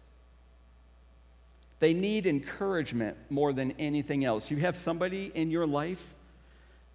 They 1.81 1.95
need 1.95 2.27
encouragement 2.27 3.17
more 3.31 3.55
than 3.55 3.73
anything 3.79 4.27
else. 4.27 4.51
You 4.51 4.59
have 4.59 4.77
somebody 4.77 5.33
in 5.35 5.51
your 5.51 5.67
life 5.67 6.13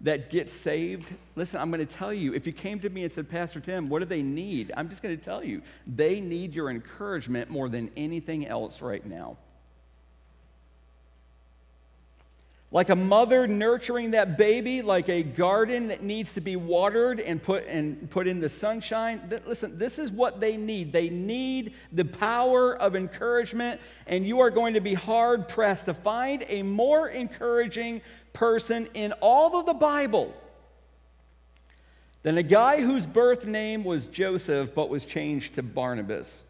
that 0.00 0.30
get 0.30 0.50
saved, 0.50 1.14
listen, 1.34 1.60
I'm 1.60 1.70
going 1.70 1.86
to 1.86 1.92
tell 1.92 2.12
you, 2.12 2.34
if 2.34 2.46
you 2.46 2.52
came 2.52 2.78
to 2.80 2.90
me 2.90 3.04
and 3.04 3.12
said, 3.12 3.28
Pastor 3.28 3.60
Tim, 3.60 3.88
what 3.88 4.00
do 4.00 4.04
they 4.04 4.22
need? 4.22 4.72
I'm 4.76 4.88
just 4.88 5.02
going 5.02 5.16
to 5.16 5.22
tell 5.22 5.42
you, 5.42 5.62
they 5.86 6.20
need 6.20 6.54
your 6.54 6.68
encouragement 6.68 7.48
more 7.50 7.68
than 7.68 7.90
anything 7.96 8.46
else 8.46 8.82
right 8.82 9.04
now. 9.06 9.38
Like 12.70 12.88
a 12.88 12.96
mother 12.96 13.46
nurturing 13.46 14.10
that 14.10 14.36
baby, 14.36 14.82
like 14.82 15.08
a 15.08 15.22
garden 15.22 15.88
that 15.88 16.02
needs 16.02 16.32
to 16.32 16.40
be 16.40 16.56
watered 16.56 17.20
and 17.20 17.40
put, 17.40 17.68
and 17.68 18.10
put 18.10 18.26
in 18.26 18.40
the 18.40 18.48
sunshine. 18.48 19.22
Listen, 19.46 19.78
this 19.78 20.00
is 20.00 20.10
what 20.10 20.40
they 20.40 20.56
need. 20.56 20.92
They 20.92 21.08
need 21.08 21.74
the 21.92 22.04
power 22.04 22.76
of 22.76 22.96
encouragement, 22.96 23.80
and 24.08 24.26
you 24.26 24.40
are 24.40 24.50
going 24.50 24.74
to 24.74 24.80
be 24.80 24.94
hard 24.94 25.46
pressed 25.46 25.84
to 25.84 25.94
find 25.94 26.44
a 26.48 26.64
more 26.64 27.08
encouraging 27.08 28.02
person 28.34 28.88
in 28.92 29.12
all 29.22 29.58
of 29.58 29.64
the 29.64 29.72
Bible 29.72 30.34
than 32.22 32.36
a 32.36 32.42
guy 32.42 32.82
whose 32.82 33.06
birth 33.06 33.46
name 33.46 33.84
was 33.84 34.06
Joseph 34.08 34.74
but 34.74 34.90
was 34.90 35.06
changed 35.06 35.54
to 35.54 35.62
Barnabas. 35.62 36.44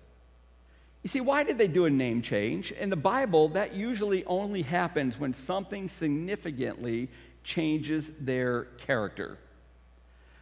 You 1.04 1.08
see, 1.08 1.20
why 1.20 1.44
did 1.44 1.58
they 1.58 1.68
do 1.68 1.84
a 1.84 1.90
name 1.90 2.22
change? 2.22 2.72
In 2.72 2.90
the 2.90 2.96
Bible, 2.96 3.48
that 3.50 3.74
usually 3.74 4.24
only 4.24 4.62
happens 4.62 5.20
when 5.20 5.34
something 5.34 5.88
significantly 5.88 7.10
changes 7.42 8.10
their 8.18 8.64
character, 8.78 9.36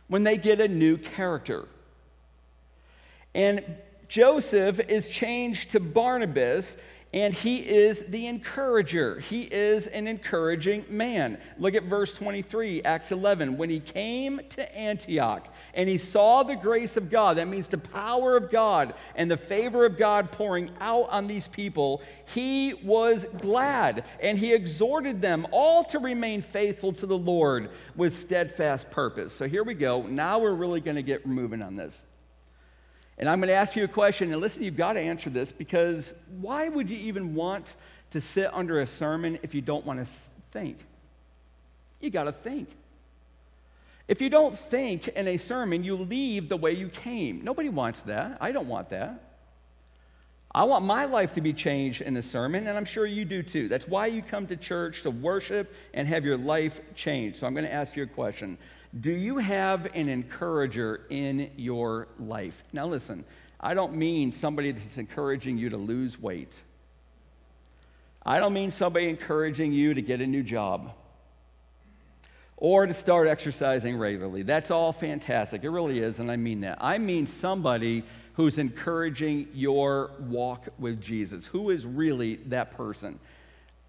when 0.07 0.23
they 0.23 0.37
get 0.37 0.61
a 0.61 0.69
new 0.69 0.97
character. 0.97 1.67
And 3.35 3.65
Joseph 4.07 4.79
is 4.89 5.09
changed 5.09 5.71
to 5.71 5.81
Barnabas, 5.81 6.77
and 7.15 7.35
he 7.35 7.59
is 7.59 8.05
the 8.09 8.27
encourager. 8.27 9.21
He 9.21 9.43
is 9.43 9.87
an 9.87 10.07
encouraging 10.07 10.87
man. 10.89 11.39
Look 11.59 11.75
at 11.75 11.85
verse 11.85 12.15
23, 12.15 12.83
Acts 12.85 13.13
11. 13.13 13.59
When 13.59 13.69
he 13.69 13.81
came 13.81 14.41
to 14.51 14.75
Antioch 14.75 15.47
and 15.75 15.91
he 15.91 15.99
saw 15.99 16.43
the 16.43 16.57
grace 16.57 16.97
of 16.97 17.11
God, 17.11 17.37
that 17.37 17.49
means 17.49 17.69
the 17.69 17.77
power 17.77 18.35
of 18.35 18.51
God 18.51 18.95
and 19.15 19.31
the 19.31 19.37
favor 19.37 19.85
of 19.85 19.99
God 19.99 20.33
pouring 20.33 20.71
out 20.81 21.11
on 21.11 21.27
these 21.27 21.49
people, 21.49 22.01
he 22.33 22.73
was 22.73 23.27
glad 23.41 24.05
and 24.21 24.39
he 24.39 24.55
exhorted 24.55 25.21
them 25.21 25.47
all 25.51 25.85
to 25.85 25.99
remain 25.99 26.41
faithful 26.41 26.93
to 26.93 27.05
the 27.05 27.19
Lord 27.19 27.71
with 27.95 28.15
steadfast 28.15 28.91
purpose. 28.91 29.35
So 29.35 29.47
here 29.47 29.65
we 29.65 29.75
go. 29.75 30.03
Now 30.03 30.39
we're 30.39 30.55
really 30.55 30.81
going 30.81 30.97
to 30.97 31.03
get 31.03 31.27
moving 31.27 31.61
on 31.61 31.77
this. 31.77 32.07
And 33.19 33.29
I'm 33.29 33.41
going 33.41 33.49
to 33.49 33.55
ask 33.55 33.77
you 33.77 33.85
a 33.85 33.89
question, 33.89 34.33
and 34.33 34.41
listen, 34.41 34.63
you've 34.63 34.77
got 34.77 34.95
to 34.95 35.01
answer 35.01 35.31
this 35.31 35.53
because 35.53 36.15
why 36.41 36.69
would 36.69 36.89
you 36.89 36.97
even 36.97 37.35
want 37.35 37.77
to 38.11 38.21
sit 38.21 38.53
under 38.53 38.81
a 38.81 38.87
sermon 38.87 39.39
if 39.43 39.55
you 39.55 39.61
don't 39.61 39.85
want 39.87 39.99
to 39.99 40.11
think? 40.51 40.79
You 42.01 42.11
got 42.11 42.25
to 42.25 42.33
think. 42.33 42.69
If 44.09 44.21
you 44.21 44.29
don't 44.29 44.59
think 44.59 45.09
in 45.09 45.29
a 45.29 45.37
sermon, 45.37 45.85
you 45.85 45.97
leave 45.97 46.49
the 46.49 46.57
way 46.57 46.73
you 46.73 46.89
came. 46.89 47.45
Nobody 47.45 47.69
wants 47.69 48.01
that. 48.03 48.39
I 48.41 48.53
don't 48.53 48.67
want 48.67 48.91
that. 48.91 49.23
I 50.55 50.65
want 50.65 50.85
my 50.85 51.07
life 51.07 51.33
to 51.35 51.41
be 51.41 51.55
changed 51.55 52.03
in 52.03 52.13
the 52.13 52.23
sermon, 52.23 52.67
and 52.67 52.77
I'm 52.77 52.85
sure 52.85 53.07
you 53.07 53.25
do 53.25 53.43
too. 53.43 53.69
That's 53.69 53.89
why 53.89 54.09
you 54.09 54.21
come 54.21 54.47
to 54.49 54.57
church 54.57 55.03
to 55.03 55.11
worship 55.11 55.73
and 55.95 56.07
have 56.09 56.27
your 56.27 56.37
life 56.37 56.81
changed. 56.95 57.39
So 57.39 57.47
I'm 57.47 57.55
going 57.55 57.65
to 57.65 57.73
ask 57.73 57.97
you 57.97 58.03
a 58.03 58.07
question 58.07 58.59
do 58.99 59.13
you 59.13 59.39
have 59.39 59.87
an 59.95 60.09
encourager 60.09 61.07
in 61.09 61.51
your 61.57 62.09
life? 62.19 62.63
Now, 62.73 62.87
listen, 62.87 63.25
I 63.59 63.75
don't 63.75 63.95
mean 63.95 64.33
somebody 64.33 64.73
that's 64.73 64.99
encouraging 64.99 65.57
you 65.57 65.71
to 65.71 65.77
lose 65.77 66.21
weight. 66.21 66.63
I 68.25 68.39
don't 68.39 68.53
mean 68.53 68.71
somebody 68.71 69.09
encouraging 69.09 69.73
you 69.73 69.95
to 69.95 70.03
get 70.03 70.21
a 70.21 70.27
new 70.27 70.43
job 70.43 70.95
or 72.57 72.87
to 72.87 72.95
start 72.95 73.27
exercising 73.27 73.97
regularly. 73.97 74.43
That's 74.43 74.71
all 74.71 74.93
fantastic. 74.93 75.65
It 75.65 75.71
really 75.71 75.99
is, 75.99 76.21
and 76.21 76.31
I 76.31 76.37
mean 76.37 76.61
that. 76.61 76.79
I 76.81 76.99
mean 76.99 77.27
somebody 77.27 78.05
who's 78.35 78.59
encouraging 78.59 79.49
your 79.53 80.13
walk 80.21 80.69
with 80.79 81.01
Jesus. 81.01 81.47
Who 81.47 81.71
is 81.71 81.85
really 81.85 82.37
that 82.47 82.71
person? 82.71 83.19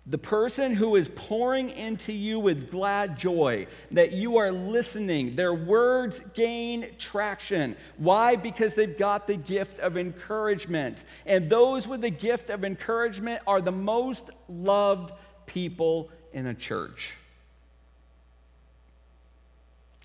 The 0.06 0.18
person 0.18 0.74
who 0.74 0.98
is 0.98 1.10
pouring 1.16 1.70
into 1.70 2.12
you 2.12 2.38
with 2.38 2.70
glad 2.70 3.18
joy, 3.18 3.68
that 3.92 4.12
you 4.12 4.36
are 4.36 4.52
listening, 4.52 5.38
their 5.38 5.54
words 5.54 6.22
gain 6.34 6.88
traction. 6.98 7.78
Why? 7.96 8.36
Because 8.36 8.76
they've 8.76 8.98
got 8.98 9.28
the 9.28 9.38
gift 9.38 9.80
of 9.80 9.98
encouragement. 9.98 11.06
And 11.26 11.50
those 11.50 11.88
with 11.88 12.02
the 12.02 12.10
gift 12.10 12.50
of 12.50 12.66
encouragement 12.66 13.44
are 13.48 13.62
the 13.62 13.72
most 13.72 14.30
loved 14.50 15.14
people 15.46 16.10
in 16.34 16.48
a 16.48 16.54
church. 16.54 17.14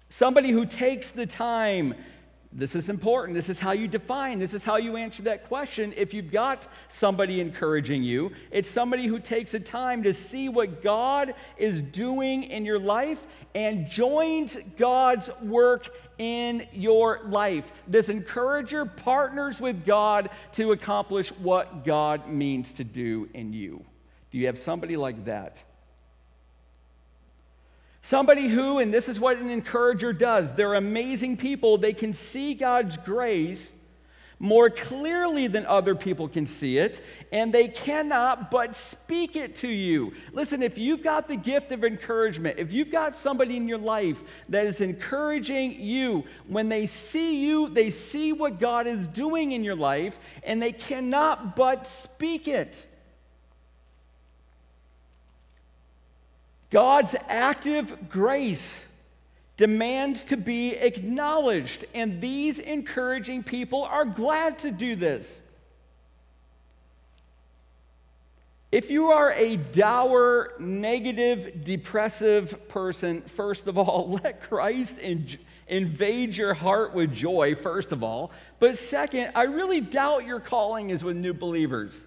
Somebody 0.09 0.51
who 0.51 0.65
takes 0.65 1.11
the 1.11 1.27
time 1.27 1.95
this 2.59 2.75
is 2.75 2.89
important. 2.89 3.35
This 3.35 3.49
is 3.49 3.61
how 3.61 3.71
you 3.71 3.87
define, 3.87 4.41
this 4.41 4.53
is 4.53 4.65
how 4.65 4.77
you 4.77 4.97
answer 4.97 5.23
that 5.23 5.47
question. 5.47 5.95
If 5.97 6.13
you've 6.13 6.33
got 6.33 6.67
somebody 6.89 7.41
encouraging 7.41 8.03
you, 8.03 8.33
it's 8.51 8.69
somebody 8.69 9.07
who 9.07 9.21
takes 9.21 9.53
the 9.53 9.61
time 9.61 10.03
to 10.03 10.13
see 10.13 10.49
what 10.49 10.83
God 10.83 11.35
is 11.57 11.81
doing 11.83 12.43
in 12.43 12.65
your 12.65 12.81
life 12.81 13.25
and 13.55 13.89
joins 13.89 14.57
God's 14.77 15.31
work 15.41 15.89
in 16.19 16.67
your 16.73 17.21
life. 17.27 17.73
This 17.87 18.09
encourager 18.09 18.85
partners 18.85 19.61
with 19.61 19.87
God 19.87 20.29
to 20.53 20.73
accomplish 20.73 21.31
what 21.31 21.85
God 21.85 22.29
means 22.29 22.73
to 22.75 22.85
do 22.85 23.29
in 23.35 23.53
you. 23.53 23.85
Do 24.33 24.39
you 24.39 24.47
have 24.47 24.59
somebody 24.59 24.97
like 24.97 25.27
that? 25.27 25.65
Somebody 28.09 28.49
who, 28.49 28.79
and 28.79 28.93
this 28.93 29.07
is 29.07 29.21
what 29.21 29.37
an 29.37 29.51
encourager 29.51 30.15
does, 30.15 30.55
they're 30.55 30.73
amazing 30.73 31.37
people. 31.37 31.77
They 31.77 31.93
can 31.93 32.15
see 32.15 32.55
God's 32.55 32.97
grace 32.97 33.75
more 34.39 34.71
clearly 34.71 35.47
than 35.47 35.67
other 35.67 35.95
people 35.95 36.27
can 36.27 36.47
see 36.47 36.79
it, 36.79 37.03
and 37.33 37.53
they 37.53 37.69
cannot 37.69 38.51
but 38.51 38.75
speak 38.75 39.37
it 39.37 39.57
to 39.57 39.69
you. 39.69 40.15
Listen, 40.33 40.63
if 40.63 40.79
you've 40.79 41.03
got 41.03 41.29
the 41.29 41.37
gift 41.37 41.71
of 41.71 41.85
encouragement, 41.85 42.59
if 42.59 42.73
you've 42.73 42.91
got 42.91 43.15
somebody 43.15 43.59
in 43.59 43.69
your 43.69 43.77
life 43.77 44.23
that 44.49 44.65
is 44.65 44.81
encouraging 44.81 45.79
you, 45.79 46.25
when 46.47 46.71
they 46.71 46.87
see 46.87 47.45
you, 47.45 47.69
they 47.69 47.91
see 47.91 48.33
what 48.33 48.59
God 48.59 48.87
is 48.87 49.07
doing 49.09 49.53
in 49.53 49.63
your 49.63 49.77
life, 49.77 50.19
and 50.45 50.63
they 50.63 50.73
cannot 50.73 51.57
but 51.57 51.87
speak 51.87 52.49
it. 52.49 52.87
God's 56.71 57.17
active 57.29 58.09
grace 58.09 58.85
demands 59.57 60.25
to 60.25 60.37
be 60.37 60.71
acknowledged, 60.71 61.85
and 61.95 62.21
these 62.21 62.59
encouraging 62.59 63.43
people 63.43 63.83
are 63.83 64.05
glad 64.05 64.59
to 64.61 64.71
do 64.71 64.95
this. 64.95 65.43
If 68.71 68.91
you 68.91 69.07
are 69.09 69.33
a 69.33 69.57
dour, 69.57 70.53
negative, 70.59 71.65
depressive 71.65 72.69
person, 72.69 73.23
first 73.23 73.67
of 73.67 73.79
all, 73.79 74.21
let 74.23 74.43
Christ 74.43 74.99
in, 74.99 75.27
invade 75.67 76.37
your 76.37 76.53
heart 76.53 76.93
with 76.93 77.13
joy, 77.13 77.55
first 77.55 77.93
of 77.93 78.03
all. 78.03 78.31
But 78.59 78.77
second, 78.77 79.33
I 79.35 79.45
really 79.45 79.81
doubt 79.81 80.27
your 80.27 80.41
calling 80.41 80.91
is 80.91 81.03
with 81.03 81.17
new 81.17 81.33
believers. 81.33 82.07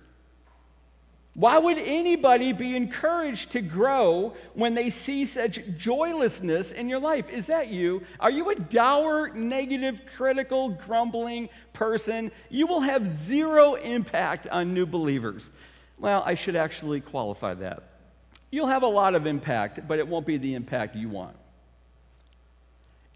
Why 1.34 1.58
would 1.58 1.78
anybody 1.78 2.52
be 2.52 2.76
encouraged 2.76 3.52
to 3.52 3.62
grow 3.62 4.36
when 4.54 4.74
they 4.74 4.90
see 4.90 5.24
such 5.24 5.62
joylessness 5.78 6.74
in 6.74 6.90
your 6.90 7.00
life? 7.00 7.30
Is 7.30 7.46
that 7.46 7.70
you? 7.70 8.04
Are 8.20 8.30
you 8.30 8.50
a 8.50 8.56
dour, 8.56 9.30
negative, 9.30 10.02
critical, 10.18 10.70
grumbling 10.70 11.48
person? 11.72 12.32
You 12.50 12.68
will 12.68 12.82
have 12.82 13.18
zero 13.18 13.76
impact 13.76 14.48
on 14.48 14.74
new 14.74 14.86
believers. 14.86 15.52
Well, 15.98 16.22
I 16.26 16.34
should 16.34 16.58
actually 16.58 17.00
qualify 17.00 17.54
that. 17.56 17.84
You'll 18.52 18.68
have 18.68 18.84
a 18.84 18.88
lot 18.88 19.16
of 19.16 19.26
impact, 19.26 19.88
but 19.88 20.00
it 20.00 20.08
won't 20.08 20.26
be 20.26 20.36
the 20.36 20.56
impact 20.56 20.98
you 20.98 21.08
want. 21.08 21.38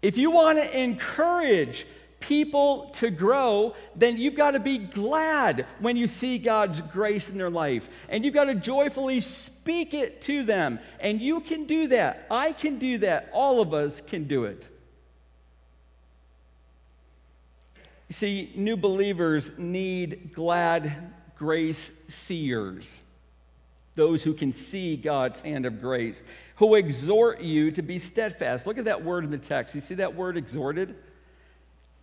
If 0.00 0.16
you 0.16 0.30
want 0.30 0.56
to 0.56 0.78
encourage 0.78 1.86
people 2.26 2.90
to 2.94 3.08
grow, 3.08 3.74
then 3.94 4.16
you've 4.16 4.34
got 4.34 4.52
to 4.52 4.60
be 4.60 4.78
glad 4.78 5.64
when 5.78 5.96
you 5.96 6.08
see 6.08 6.38
God's 6.38 6.80
grace 6.80 7.30
in 7.30 7.38
their 7.38 7.50
life. 7.50 7.88
And 8.08 8.24
you've 8.24 8.34
got 8.34 8.46
to 8.46 8.54
joyfully 8.54 9.20
speak 9.20 9.94
it 9.94 10.20
to 10.22 10.42
them. 10.42 10.80
And 10.98 11.20
you 11.20 11.40
can 11.40 11.66
do 11.66 11.88
that. 11.88 12.26
I 12.28 12.52
can 12.52 12.78
do 12.78 12.98
that. 12.98 13.30
All 13.32 13.60
of 13.60 13.72
us 13.72 14.00
can 14.00 14.24
do 14.24 14.44
it. 14.44 14.68
You 18.08 18.12
see, 18.12 18.52
new 18.56 18.76
believers 18.76 19.52
need 19.56 20.32
glad 20.32 21.12
grace 21.36 21.92
seers, 22.08 22.98
those 23.94 24.22
who 24.22 24.32
can 24.32 24.52
see 24.52 24.96
God's 24.96 25.40
hand 25.40 25.66
of 25.66 25.80
grace, 25.80 26.24
who 26.56 26.74
exhort 26.74 27.40
you 27.40 27.70
to 27.72 27.82
be 27.82 27.98
steadfast. 27.98 28.66
Look 28.66 28.78
at 28.78 28.84
that 28.86 29.04
word 29.04 29.24
in 29.24 29.30
the 29.30 29.38
text. 29.38 29.74
You 29.74 29.80
see 29.80 29.96
that 29.96 30.14
word 30.14 30.36
exhorted? 30.36 30.96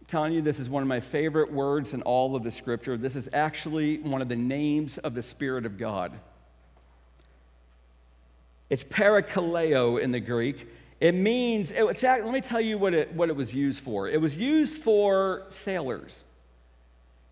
Telling 0.07 0.33
you 0.33 0.41
this 0.41 0.59
is 0.59 0.69
one 0.69 0.83
of 0.83 0.87
my 0.87 0.99
favorite 0.99 1.51
words 1.51 1.93
in 1.93 2.01
all 2.01 2.35
of 2.35 2.43
the 2.43 2.51
scripture. 2.51 2.97
This 2.97 3.15
is 3.15 3.29
actually 3.33 3.97
one 3.99 4.21
of 4.21 4.29
the 4.29 4.35
names 4.35 4.97
of 4.97 5.13
the 5.13 5.21
Spirit 5.21 5.65
of 5.65 5.77
God. 5.77 6.11
It's 8.69 8.83
parakaleo 8.83 10.01
in 10.01 10.11
the 10.11 10.19
Greek. 10.19 10.67
It 10.99 11.13
means, 11.13 11.71
it's, 11.71 12.03
let 12.03 12.25
me 12.25 12.41
tell 12.41 12.61
you 12.61 12.77
what 12.77 12.93
it, 12.93 13.13
what 13.13 13.29
it 13.29 13.35
was 13.35 13.53
used 13.53 13.81
for. 13.81 14.07
It 14.07 14.21
was 14.21 14.37
used 14.37 14.77
for 14.77 15.43
sailors. 15.49 16.23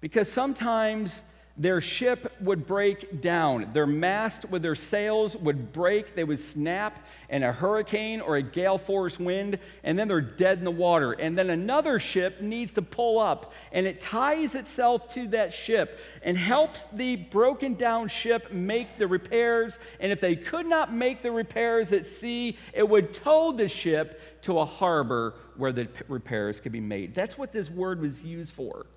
Because 0.01 0.31
sometimes 0.31 1.23
their 1.61 1.79
ship 1.79 2.33
would 2.41 2.65
break 2.65 3.21
down. 3.21 3.69
Their 3.71 3.85
mast 3.85 4.49
with 4.49 4.63
their 4.63 4.73
sails 4.73 5.37
would 5.37 5.71
break. 5.71 6.15
They 6.15 6.23
would 6.23 6.39
snap 6.39 7.05
in 7.29 7.43
a 7.43 7.51
hurricane 7.51 8.19
or 8.19 8.35
a 8.35 8.41
gale 8.41 8.79
force 8.79 9.19
wind, 9.19 9.59
and 9.83 9.97
then 9.97 10.07
they're 10.07 10.21
dead 10.21 10.57
in 10.57 10.63
the 10.63 10.71
water. 10.71 11.11
And 11.11 11.37
then 11.37 11.51
another 11.51 11.99
ship 11.99 12.41
needs 12.41 12.71
to 12.73 12.81
pull 12.81 13.19
up, 13.19 13.53
and 13.71 13.85
it 13.85 14.01
ties 14.01 14.55
itself 14.55 15.13
to 15.13 15.27
that 15.29 15.53
ship 15.53 15.99
and 16.23 16.35
helps 16.35 16.85
the 16.93 17.15
broken 17.15 17.75
down 17.75 18.07
ship 18.07 18.51
make 18.51 18.97
the 18.97 19.07
repairs. 19.07 19.77
And 19.99 20.11
if 20.11 20.19
they 20.19 20.35
could 20.35 20.65
not 20.65 20.91
make 20.91 21.21
the 21.21 21.31
repairs 21.31 21.91
at 21.91 22.07
sea, 22.07 22.57
it 22.73 22.89
would 22.89 23.13
tow 23.13 23.51
the 23.51 23.67
ship 23.67 24.41
to 24.43 24.57
a 24.57 24.65
harbor 24.65 25.35
where 25.57 25.71
the 25.71 25.87
repairs 26.07 26.59
could 26.59 26.71
be 26.71 26.81
made. 26.81 27.13
That's 27.13 27.37
what 27.37 27.51
this 27.51 27.69
word 27.69 28.01
was 28.01 28.19
used 28.21 28.55
for. 28.55 28.87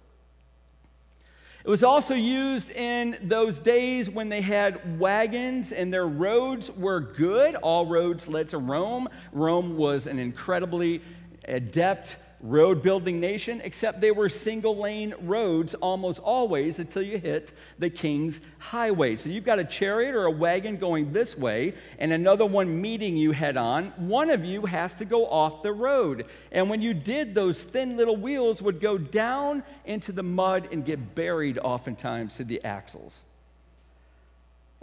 It 1.64 1.70
was 1.70 1.82
also 1.82 2.12
used 2.12 2.68
in 2.68 3.16
those 3.22 3.58
days 3.58 4.10
when 4.10 4.28
they 4.28 4.42
had 4.42 5.00
wagons 5.00 5.72
and 5.72 5.90
their 5.90 6.06
roads 6.06 6.70
were 6.70 7.00
good. 7.00 7.54
All 7.54 7.86
roads 7.86 8.28
led 8.28 8.50
to 8.50 8.58
Rome. 8.58 9.08
Rome 9.32 9.78
was 9.78 10.06
an 10.06 10.18
incredibly 10.18 11.00
adept 11.48 12.18
road 12.44 12.82
building 12.82 13.20
nation, 13.20 13.62
except 13.64 14.02
they 14.02 14.10
were 14.10 14.28
single 14.28 14.76
lane 14.76 15.14
roads 15.22 15.72
almost 15.74 16.20
always 16.20 16.78
until 16.78 17.00
you 17.00 17.18
hit 17.18 17.54
the 17.78 17.88
king's 17.88 18.40
highway. 18.58 19.16
So 19.16 19.30
you've 19.30 19.44
got 19.44 19.58
a 19.58 19.64
chariot 19.64 20.14
or 20.14 20.26
a 20.26 20.30
wagon 20.30 20.76
going 20.76 21.12
this 21.12 21.36
way 21.38 21.72
and 21.98 22.12
another 22.12 22.44
one 22.44 22.82
meeting 22.82 23.16
you 23.16 23.32
head 23.32 23.56
on. 23.56 23.86
One 23.96 24.28
of 24.28 24.44
you 24.44 24.66
has 24.66 24.92
to 24.94 25.06
go 25.06 25.26
off 25.26 25.62
the 25.62 25.72
road. 25.72 26.26
And 26.52 26.68
when 26.68 26.82
you 26.82 26.92
did, 26.92 27.34
those 27.34 27.58
thin 27.58 27.96
little 27.96 28.16
wheels 28.16 28.60
would 28.60 28.78
go 28.78 28.98
down 28.98 29.62
into 29.86 30.12
the 30.12 30.22
mud 30.22 30.68
and 30.70 30.84
get 30.84 31.14
buried 31.14 31.58
oftentimes 31.58 32.36
to 32.36 32.44
the 32.44 32.62
axles. 32.62 33.24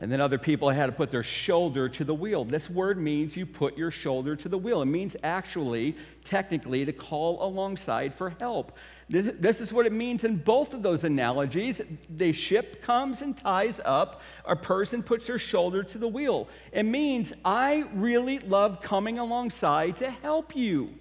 And 0.02 0.12
then 0.12 0.20
other 0.20 0.40
people 0.40 0.72
had 0.72 0.88
to 0.88 0.92
put 0.92 1.12
their 1.12 1.22
shoulder 1.22 1.88
to 1.88 2.04
the 2.04 2.16
wheel. 2.16 2.44
This 2.44 2.72
word 2.72 2.98
means 3.00 3.38
you 3.38 3.46
put 3.46 3.78
your 3.78 3.92
shoulder 3.92 4.36
to 4.36 4.50
the 4.50 4.58
wheel. 4.58 4.82
It 4.82 4.88
means 4.88 5.16
actually, 5.22 5.96
technically, 6.24 6.84
to 6.86 6.92
call 6.92 7.46
alongside 7.46 8.16
for 8.16 8.32
help. 8.32 8.76
This, 9.10 9.36
this, 9.40 9.62
is 9.62 9.72
what 9.72 9.86
it 9.86 9.92
means 9.92 10.24
in 10.24 10.38
both 10.38 10.74
of 10.74 10.82
those 10.82 11.04
analogies. 11.04 11.82
The 12.10 12.32
ship 12.32 12.82
comes 12.82 13.22
and 13.22 13.38
ties 13.38 13.80
up, 13.86 14.24
a 14.44 14.56
person 14.56 15.04
puts 15.04 15.28
their 15.28 15.38
shoulder 15.38 15.84
to 15.84 16.00
the 16.00 16.08
wheel. 16.08 16.48
It 16.72 16.84
means, 16.84 17.32
I 17.46 17.86
really 17.94 18.40
love 18.40 18.82
coming 18.82 19.20
alongside 19.20 19.98
to 19.98 20.10
help 20.10 20.56
you. 20.56 20.96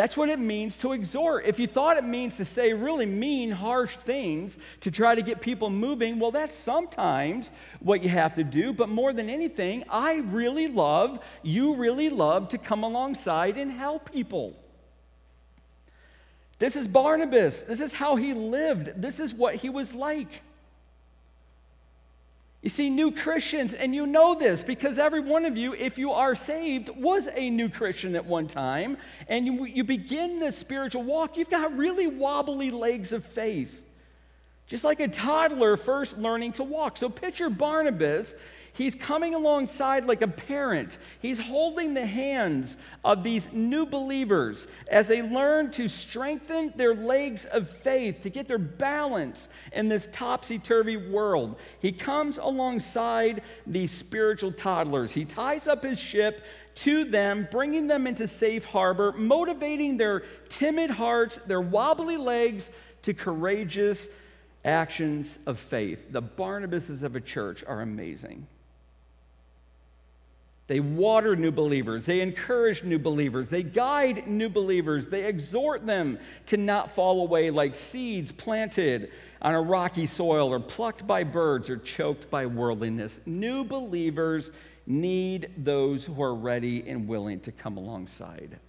That's 0.00 0.16
what 0.16 0.30
it 0.30 0.38
means 0.38 0.78
to 0.78 0.94
exhort. 0.94 1.44
If 1.44 1.58
you 1.58 1.66
thought 1.66 1.98
it 1.98 2.04
means 2.04 2.38
to 2.38 2.46
say 2.46 2.72
really 2.72 3.04
mean, 3.04 3.50
harsh 3.50 3.96
things 3.96 4.56
to 4.80 4.90
try 4.90 5.14
to 5.14 5.20
get 5.20 5.42
people 5.42 5.68
moving, 5.68 6.18
well, 6.18 6.30
that's 6.30 6.54
sometimes 6.54 7.52
what 7.80 8.02
you 8.02 8.08
have 8.08 8.32
to 8.36 8.42
do. 8.42 8.72
But 8.72 8.88
more 8.88 9.12
than 9.12 9.28
anything, 9.28 9.84
I 9.90 10.20
really 10.20 10.68
love, 10.68 11.22
you 11.42 11.74
really 11.74 12.08
love 12.08 12.48
to 12.48 12.56
come 12.56 12.82
alongside 12.82 13.58
and 13.58 13.70
help 13.70 14.10
people. 14.10 14.56
This 16.58 16.76
is 16.76 16.88
Barnabas. 16.88 17.60
This 17.60 17.82
is 17.82 17.92
how 17.92 18.16
he 18.16 18.32
lived. 18.32 19.02
This 19.02 19.20
is 19.20 19.34
what 19.34 19.56
he 19.56 19.68
was 19.68 19.92
like. 19.92 20.40
You 22.62 22.68
see, 22.68 22.90
new 22.90 23.10
Christians, 23.10 23.72
and 23.72 23.94
you 23.94 24.06
know 24.06 24.34
this 24.34 24.62
because 24.62 24.98
every 24.98 25.20
one 25.20 25.46
of 25.46 25.56
you, 25.56 25.72
if 25.72 25.96
you 25.96 26.12
are 26.12 26.34
saved, 26.34 26.90
was 26.90 27.26
a 27.34 27.48
new 27.48 27.70
Christian 27.70 28.14
at 28.14 28.26
one 28.26 28.48
time, 28.48 28.98
and 29.28 29.46
you, 29.46 29.64
you 29.64 29.82
begin 29.82 30.40
this 30.40 30.58
spiritual 30.58 31.02
walk, 31.02 31.38
you've 31.38 31.48
got 31.48 31.74
really 31.74 32.06
wobbly 32.06 32.70
legs 32.70 33.14
of 33.14 33.24
faith. 33.24 33.86
Just 34.66 34.84
like 34.84 35.00
a 35.00 35.08
toddler 35.08 35.76
first 35.78 36.18
learning 36.18 36.52
to 36.52 36.62
walk. 36.62 36.98
So 36.98 37.08
picture 37.08 37.48
Barnabas. 37.48 38.34
He's 38.80 38.94
coming 38.94 39.34
alongside 39.34 40.06
like 40.06 40.22
a 40.22 40.26
parent. 40.26 40.96
He's 41.20 41.38
holding 41.38 41.92
the 41.92 42.06
hands 42.06 42.78
of 43.04 43.22
these 43.22 43.52
new 43.52 43.84
believers 43.84 44.66
as 44.90 45.06
they 45.06 45.20
learn 45.20 45.70
to 45.72 45.86
strengthen 45.86 46.72
their 46.76 46.94
legs 46.94 47.44
of 47.44 47.68
faith, 47.68 48.22
to 48.22 48.30
get 48.30 48.48
their 48.48 48.56
balance 48.56 49.50
in 49.74 49.90
this 49.90 50.08
topsy 50.14 50.58
turvy 50.58 50.96
world. 50.96 51.56
He 51.80 51.92
comes 51.92 52.38
alongside 52.38 53.42
these 53.66 53.90
spiritual 53.90 54.50
toddlers. 54.50 55.12
He 55.12 55.26
ties 55.26 55.68
up 55.68 55.84
his 55.84 55.98
ship 55.98 56.42
to 56.76 57.04
them, 57.04 57.48
bringing 57.50 57.86
them 57.86 58.06
into 58.06 58.26
safe 58.26 58.64
harbor, 58.64 59.12
motivating 59.12 59.98
their 59.98 60.20
timid 60.48 60.88
hearts, 60.88 61.38
their 61.46 61.60
wobbly 61.60 62.16
legs 62.16 62.70
to 63.02 63.12
courageous 63.12 64.08
actions 64.64 65.38
of 65.44 65.58
faith. 65.58 66.10
The 66.10 66.22
Barnabases 66.22 67.02
of 67.02 67.14
a 67.14 67.20
church 67.20 67.62
are 67.66 67.82
amazing. 67.82 68.46
They 70.70 70.78
water 70.78 71.34
new 71.34 71.50
believers. 71.50 72.06
They 72.06 72.20
encourage 72.20 72.84
new 72.84 73.00
believers. 73.00 73.48
They 73.48 73.64
guide 73.64 74.28
new 74.28 74.48
believers. 74.48 75.08
They 75.08 75.24
exhort 75.24 75.84
them 75.84 76.16
to 76.46 76.56
not 76.56 76.92
fall 76.92 77.22
away 77.22 77.50
like 77.50 77.74
seeds 77.74 78.30
planted 78.30 79.10
on 79.42 79.56
a 79.56 79.60
rocky 79.60 80.06
soil 80.06 80.52
or 80.52 80.60
plucked 80.60 81.08
by 81.08 81.24
birds 81.24 81.68
or 81.68 81.76
choked 81.76 82.30
by 82.30 82.46
worldliness. 82.46 83.18
New 83.26 83.64
believers 83.64 84.52
need 84.86 85.50
those 85.56 86.04
who 86.04 86.22
are 86.22 86.36
ready 86.36 86.88
and 86.88 87.08
willing 87.08 87.40
to 87.40 87.50
come 87.50 87.76
alongside. 87.76 88.60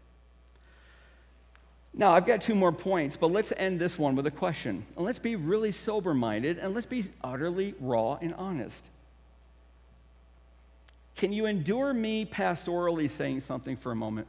Now, 1.94 2.14
I've 2.14 2.26
got 2.26 2.42
two 2.42 2.56
more 2.56 2.72
points, 2.72 3.16
but 3.16 3.32
let's 3.32 3.54
end 3.56 3.80
this 3.80 4.00
one 4.00 4.16
with 4.16 4.26
a 4.26 4.32
question. 4.32 4.88
And 4.96 5.06
let's 5.06 5.20
be 5.20 5.36
really 5.36 5.72
sober 5.72 6.16
minded 6.16 6.58
and 6.58 6.74
let's 6.74 6.88
be 6.88 7.04
utterly 7.24 7.76
raw 7.80 8.18
and 8.20 8.34
honest. 8.34 8.90
Can 11.22 11.32
you 11.32 11.46
endure 11.46 11.94
me 11.94 12.26
pastorally 12.26 13.08
saying 13.08 13.42
something 13.42 13.78
for 13.78 13.92
a 13.92 13.96
moment? 13.96 14.26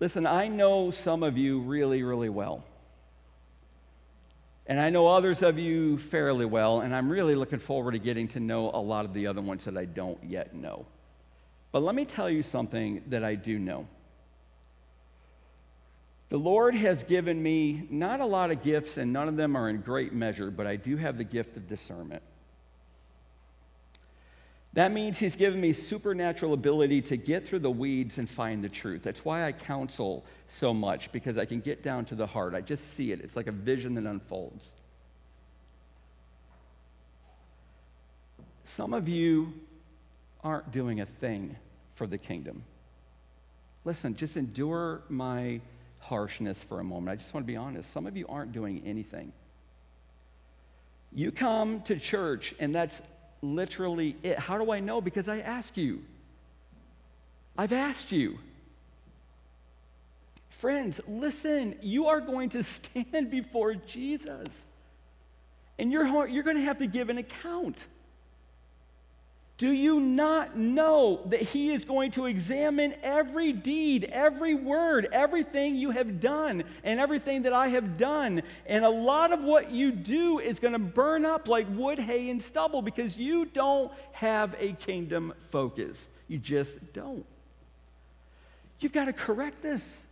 Listen, 0.00 0.26
I 0.26 0.48
know 0.48 0.90
some 0.90 1.22
of 1.22 1.38
you 1.38 1.60
really, 1.60 2.02
really 2.02 2.28
well. 2.28 2.64
And 4.66 4.80
I 4.80 4.90
know 4.90 5.06
others 5.06 5.42
of 5.42 5.60
you 5.60 5.96
fairly 5.96 6.44
well, 6.44 6.80
and 6.80 6.92
I'm 6.92 7.08
really 7.08 7.36
looking 7.36 7.60
forward 7.60 7.92
to 7.92 8.00
getting 8.00 8.26
to 8.30 8.40
know 8.40 8.72
a 8.74 8.82
lot 8.82 9.04
of 9.04 9.14
the 9.14 9.28
other 9.28 9.40
ones 9.40 9.64
that 9.66 9.76
I 9.76 9.84
don't 9.84 10.18
yet 10.24 10.56
know. 10.56 10.86
But 11.70 11.84
let 11.84 11.94
me 11.94 12.04
tell 12.04 12.28
you 12.28 12.42
something 12.42 13.04
that 13.10 13.22
I 13.22 13.36
do 13.36 13.60
know. 13.60 13.86
The 16.30 16.38
Lord 16.38 16.74
has 16.74 17.04
given 17.04 17.40
me 17.40 17.86
not 17.90 18.18
a 18.18 18.26
lot 18.26 18.50
of 18.50 18.64
gifts, 18.64 18.96
and 18.96 19.12
none 19.12 19.28
of 19.28 19.36
them 19.36 19.54
are 19.56 19.68
in 19.68 19.82
great 19.82 20.12
measure, 20.12 20.50
but 20.50 20.66
I 20.66 20.74
do 20.74 20.96
have 20.96 21.16
the 21.16 21.22
gift 21.22 21.56
of 21.56 21.68
discernment. 21.68 22.24
That 24.74 24.90
means 24.90 25.18
He's 25.18 25.36
given 25.36 25.60
me 25.60 25.72
supernatural 25.72 26.52
ability 26.52 27.02
to 27.02 27.16
get 27.16 27.46
through 27.46 27.60
the 27.60 27.70
weeds 27.70 28.18
and 28.18 28.28
find 28.28 28.62
the 28.62 28.68
truth. 28.68 29.04
That's 29.04 29.24
why 29.24 29.46
I 29.46 29.52
counsel 29.52 30.24
so 30.48 30.74
much, 30.74 31.12
because 31.12 31.38
I 31.38 31.44
can 31.44 31.60
get 31.60 31.82
down 31.82 32.04
to 32.06 32.16
the 32.16 32.26
heart. 32.26 32.54
I 32.54 32.60
just 32.60 32.94
see 32.94 33.12
it, 33.12 33.20
it's 33.20 33.36
like 33.36 33.46
a 33.46 33.52
vision 33.52 33.94
that 33.94 34.04
unfolds. 34.04 34.72
Some 38.64 38.94
of 38.94 39.08
you 39.08 39.54
aren't 40.42 40.72
doing 40.72 41.00
a 41.00 41.06
thing 41.06 41.56
for 41.94 42.06
the 42.06 42.18
kingdom. 42.18 42.64
Listen, 43.84 44.16
just 44.16 44.36
endure 44.36 45.02
my 45.08 45.60
harshness 46.00 46.62
for 46.62 46.80
a 46.80 46.84
moment. 46.84 47.10
I 47.10 47.16
just 47.16 47.32
want 47.32 47.46
to 47.46 47.52
be 47.52 47.56
honest. 47.56 47.92
Some 47.92 48.06
of 48.06 48.16
you 48.16 48.26
aren't 48.28 48.52
doing 48.52 48.82
anything. 48.84 49.32
You 51.12 51.30
come 51.30 51.82
to 51.82 51.96
church, 51.96 52.54
and 52.58 52.74
that's 52.74 53.02
literally 53.44 54.16
it. 54.22 54.38
How 54.38 54.58
do 54.58 54.72
I 54.72 54.80
know? 54.80 55.00
Because 55.00 55.28
I 55.28 55.40
ask 55.40 55.76
you. 55.76 56.02
I've 57.56 57.72
asked 57.72 58.10
you. 58.12 58.38
Friends, 60.48 61.00
listen, 61.06 61.76
you 61.82 62.06
are 62.06 62.20
going 62.20 62.50
to 62.50 62.62
stand 62.62 63.30
before 63.30 63.74
Jesus, 63.74 64.66
and 65.78 65.92
you're, 65.92 66.26
you're 66.26 66.42
going 66.42 66.56
to 66.56 66.64
have 66.64 66.78
to 66.78 66.86
give 66.86 67.10
an 67.10 67.18
account. 67.18 67.86
Do 69.56 69.70
you 69.70 70.00
not 70.00 70.56
know 70.56 71.20
that 71.26 71.40
He 71.40 71.70
is 71.70 71.84
going 71.84 72.10
to 72.12 72.26
examine 72.26 72.94
every 73.04 73.52
deed, 73.52 74.04
every 74.10 74.54
word, 74.54 75.06
everything 75.12 75.76
you 75.76 75.92
have 75.92 76.18
done, 76.18 76.64
and 76.82 76.98
everything 76.98 77.42
that 77.42 77.52
I 77.52 77.68
have 77.68 77.96
done? 77.96 78.42
And 78.66 78.84
a 78.84 78.90
lot 78.90 79.32
of 79.32 79.44
what 79.44 79.70
you 79.70 79.92
do 79.92 80.40
is 80.40 80.58
going 80.58 80.72
to 80.72 80.80
burn 80.80 81.24
up 81.24 81.46
like 81.46 81.66
wood, 81.70 82.00
hay, 82.00 82.30
and 82.30 82.42
stubble 82.42 82.82
because 82.82 83.16
you 83.16 83.44
don't 83.44 83.92
have 84.10 84.56
a 84.58 84.72
kingdom 84.72 85.32
focus. 85.38 86.08
You 86.26 86.38
just 86.38 86.92
don't. 86.92 87.24
You've 88.80 88.92
got 88.92 89.04
to 89.04 89.12
correct 89.12 89.62
this. 89.62 90.04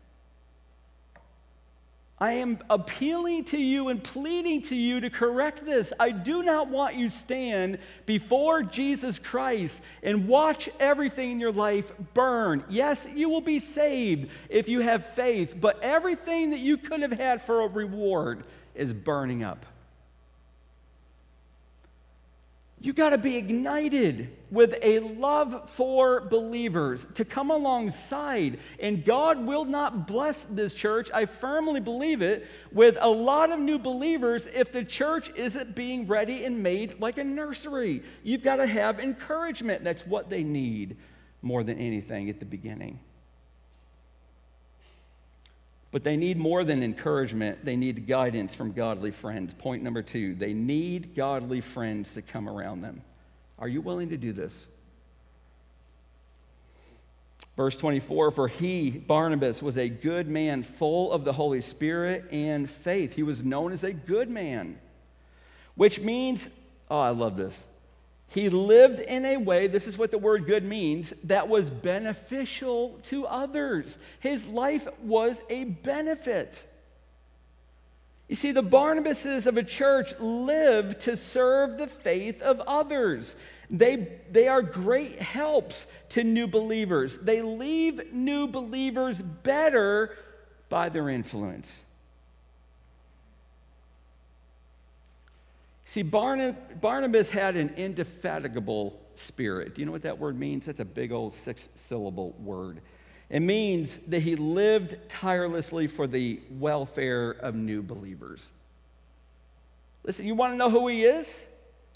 I 2.22 2.34
am 2.34 2.60
appealing 2.70 3.46
to 3.46 3.58
you 3.58 3.88
and 3.88 4.00
pleading 4.00 4.62
to 4.62 4.76
you 4.76 5.00
to 5.00 5.10
correct 5.10 5.66
this. 5.66 5.92
I 5.98 6.10
do 6.12 6.44
not 6.44 6.68
want 6.68 6.94
you 6.94 7.10
stand 7.10 7.78
before 8.06 8.62
Jesus 8.62 9.18
Christ 9.18 9.80
and 10.04 10.28
watch 10.28 10.70
everything 10.78 11.32
in 11.32 11.40
your 11.40 11.50
life 11.50 11.90
burn. 12.14 12.62
Yes, 12.68 13.08
you 13.12 13.28
will 13.28 13.40
be 13.40 13.58
saved 13.58 14.30
if 14.48 14.68
you 14.68 14.82
have 14.82 15.04
faith, 15.04 15.56
but 15.60 15.82
everything 15.82 16.50
that 16.50 16.60
you 16.60 16.76
could 16.76 17.02
have 17.02 17.10
had 17.10 17.42
for 17.42 17.62
a 17.62 17.66
reward 17.66 18.44
is 18.76 18.92
burning 18.92 19.42
up. 19.42 19.66
You 22.82 22.92
got 22.92 23.10
to 23.10 23.18
be 23.18 23.36
ignited 23.36 24.36
with 24.50 24.74
a 24.82 24.98
love 24.98 25.70
for 25.70 26.20
believers 26.20 27.06
to 27.14 27.24
come 27.24 27.52
alongside. 27.52 28.58
And 28.80 29.04
God 29.04 29.46
will 29.46 29.64
not 29.64 30.08
bless 30.08 30.46
this 30.46 30.74
church, 30.74 31.08
I 31.14 31.26
firmly 31.26 31.78
believe 31.78 32.22
it, 32.22 32.48
with 32.72 32.98
a 33.00 33.08
lot 33.08 33.52
of 33.52 33.60
new 33.60 33.78
believers 33.78 34.48
if 34.52 34.72
the 34.72 34.84
church 34.84 35.30
isn't 35.36 35.76
being 35.76 36.08
ready 36.08 36.44
and 36.44 36.60
made 36.60 37.00
like 37.00 37.18
a 37.18 37.24
nursery. 37.24 38.02
You've 38.24 38.42
got 38.42 38.56
to 38.56 38.66
have 38.66 38.98
encouragement. 38.98 39.84
That's 39.84 40.04
what 40.04 40.28
they 40.28 40.42
need 40.42 40.96
more 41.40 41.62
than 41.62 41.78
anything 41.78 42.28
at 42.30 42.40
the 42.40 42.46
beginning. 42.46 42.98
But 45.92 46.04
they 46.04 46.16
need 46.16 46.38
more 46.38 46.64
than 46.64 46.82
encouragement, 46.82 47.64
they 47.64 47.76
need 47.76 48.06
guidance 48.08 48.54
from 48.54 48.72
godly 48.72 49.10
friends. 49.10 49.54
Point 49.54 49.82
number 49.82 50.02
two 50.02 50.34
they 50.34 50.54
need 50.54 51.14
godly 51.14 51.60
friends 51.60 52.14
to 52.14 52.22
come 52.22 52.48
around 52.48 52.80
them. 52.80 53.02
Are 53.58 53.68
you 53.68 53.80
willing 53.80 54.08
to 54.08 54.16
do 54.16 54.32
this? 54.32 54.66
Verse 57.56 57.76
24 57.76 58.30
For 58.30 58.48
he, 58.48 58.90
Barnabas, 58.90 59.62
was 59.62 59.76
a 59.76 59.88
good 59.88 60.28
man, 60.28 60.62
full 60.62 61.12
of 61.12 61.24
the 61.24 61.34
Holy 61.34 61.60
Spirit 61.60 62.24
and 62.32 62.68
faith. 62.68 63.14
He 63.14 63.22
was 63.22 63.44
known 63.44 63.72
as 63.72 63.84
a 63.84 63.92
good 63.92 64.30
man, 64.30 64.78
which 65.74 66.00
means, 66.00 66.48
oh, 66.90 67.00
I 67.00 67.10
love 67.10 67.36
this. 67.36 67.66
He 68.32 68.48
lived 68.48 69.00
in 69.00 69.26
a 69.26 69.36
way, 69.36 69.66
this 69.66 69.86
is 69.86 69.98
what 69.98 70.10
the 70.10 70.16
word 70.16 70.46
good 70.46 70.64
means, 70.64 71.12
that 71.24 71.48
was 71.48 71.68
beneficial 71.68 72.98
to 73.04 73.26
others. 73.26 73.98
His 74.20 74.46
life 74.46 74.88
was 75.02 75.42
a 75.50 75.64
benefit. 75.64 76.66
You 78.28 78.36
see, 78.36 78.52
the 78.52 78.62
Barnabases 78.62 79.46
of 79.46 79.58
a 79.58 79.62
church 79.62 80.18
live 80.18 80.98
to 81.00 81.14
serve 81.14 81.76
the 81.76 81.86
faith 81.86 82.40
of 82.40 82.60
others. 82.60 83.36
They, 83.68 84.20
they 84.30 84.48
are 84.48 84.62
great 84.62 85.20
helps 85.20 85.86
to 86.10 86.24
new 86.24 86.46
believers. 86.46 87.18
They 87.18 87.42
leave 87.42 88.14
new 88.14 88.48
believers 88.48 89.20
better 89.20 90.16
by 90.70 90.88
their 90.88 91.10
influence. 91.10 91.84
See, 95.92 96.00
Barnabas 96.00 97.28
had 97.28 97.54
an 97.54 97.74
indefatigable 97.76 98.98
spirit. 99.14 99.74
Do 99.74 99.82
you 99.82 99.84
know 99.84 99.92
what 99.92 100.04
that 100.04 100.18
word 100.18 100.38
means? 100.38 100.64
That's 100.64 100.80
a 100.80 100.86
big 100.86 101.12
old 101.12 101.34
six 101.34 101.68
syllable 101.74 102.34
word. 102.42 102.80
It 103.28 103.40
means 103.40 103.98
that 104.08 104.20
he 104.20 104.34
lived 104.34 104.96
tirelessly 105.10 105.88
for 105.88 106.06
the 106.06 106.40
welfare 106.48 107.32
of 107.32 107.54
new 107.54 107.82
believers. 107.82 108.52
Listen, 110.02 110.26
you 110.26 110.34
want 110.34 110.54
to 110.54 110.56
know 110.56 110.70
who 110.70 110.88
he 110.88 111.04
is? 111.04 111.44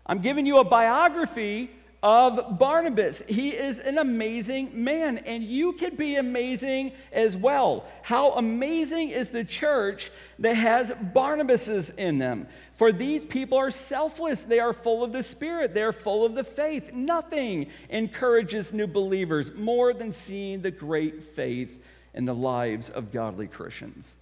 I'm 0.04 0.18
giving 0.18 0.44
you 0.44 0.58
a 0.58 0.64
biography 0.64 1.70
of 2.06 2.56
Barnabas. 2.56 3.20
He 3.26 3.48
is 3.48 3.80
an 3.80 3.98
amazing 3.98 4.84
man, 4.84 5.18
and 5.18 5.42
you 5.42 5.72
can 5.72 5.96
be 5.96 6.14
amazing 6.14 6.92
as 7.10 7.36
well. 7.36 7.84
How 8.02 8.30
amazing 8.34 9.10
is 9.10 9.30
the 9.30 9.42
church 9.42 10.12
that 10.38 10.54
has 10.54 10.92
Barnabases 10.92 11.92
in 11.96 12.18
them? 12.18 12.46
For 12.74 12.92
these 12.92 13.24
people 13.24 13.58
are 13.58 13.72
selfless, 13.72 14.44
they 14.44 14.60
are 14.60 14.72
full 14.72 15.02
of 15.02 15.10
the 15.10 15.24
Spirit, 15.24 15.74
they 15.74 15.82
are 15.82 15.92
full 15.92 16.24
of 16.24 16.36
the 16.36 16.44
faith. 16.44 16.92
Nothing 16.92 17.70
encourages 17.90 18.72
new 18.72 18.86
believers 18.86 19.52
more 19.56 19.92
than 19.92 20.12
seeing 20.12 20.62
the 20.62 20.70
great 20.70 21.24
faith 21.24 21.82
in 22.14 22.24
the 22.24 22.36
lives 22.36 22.88
of 22.88 23.10
godly 23.10 23.48
Christians. 23.48 24.14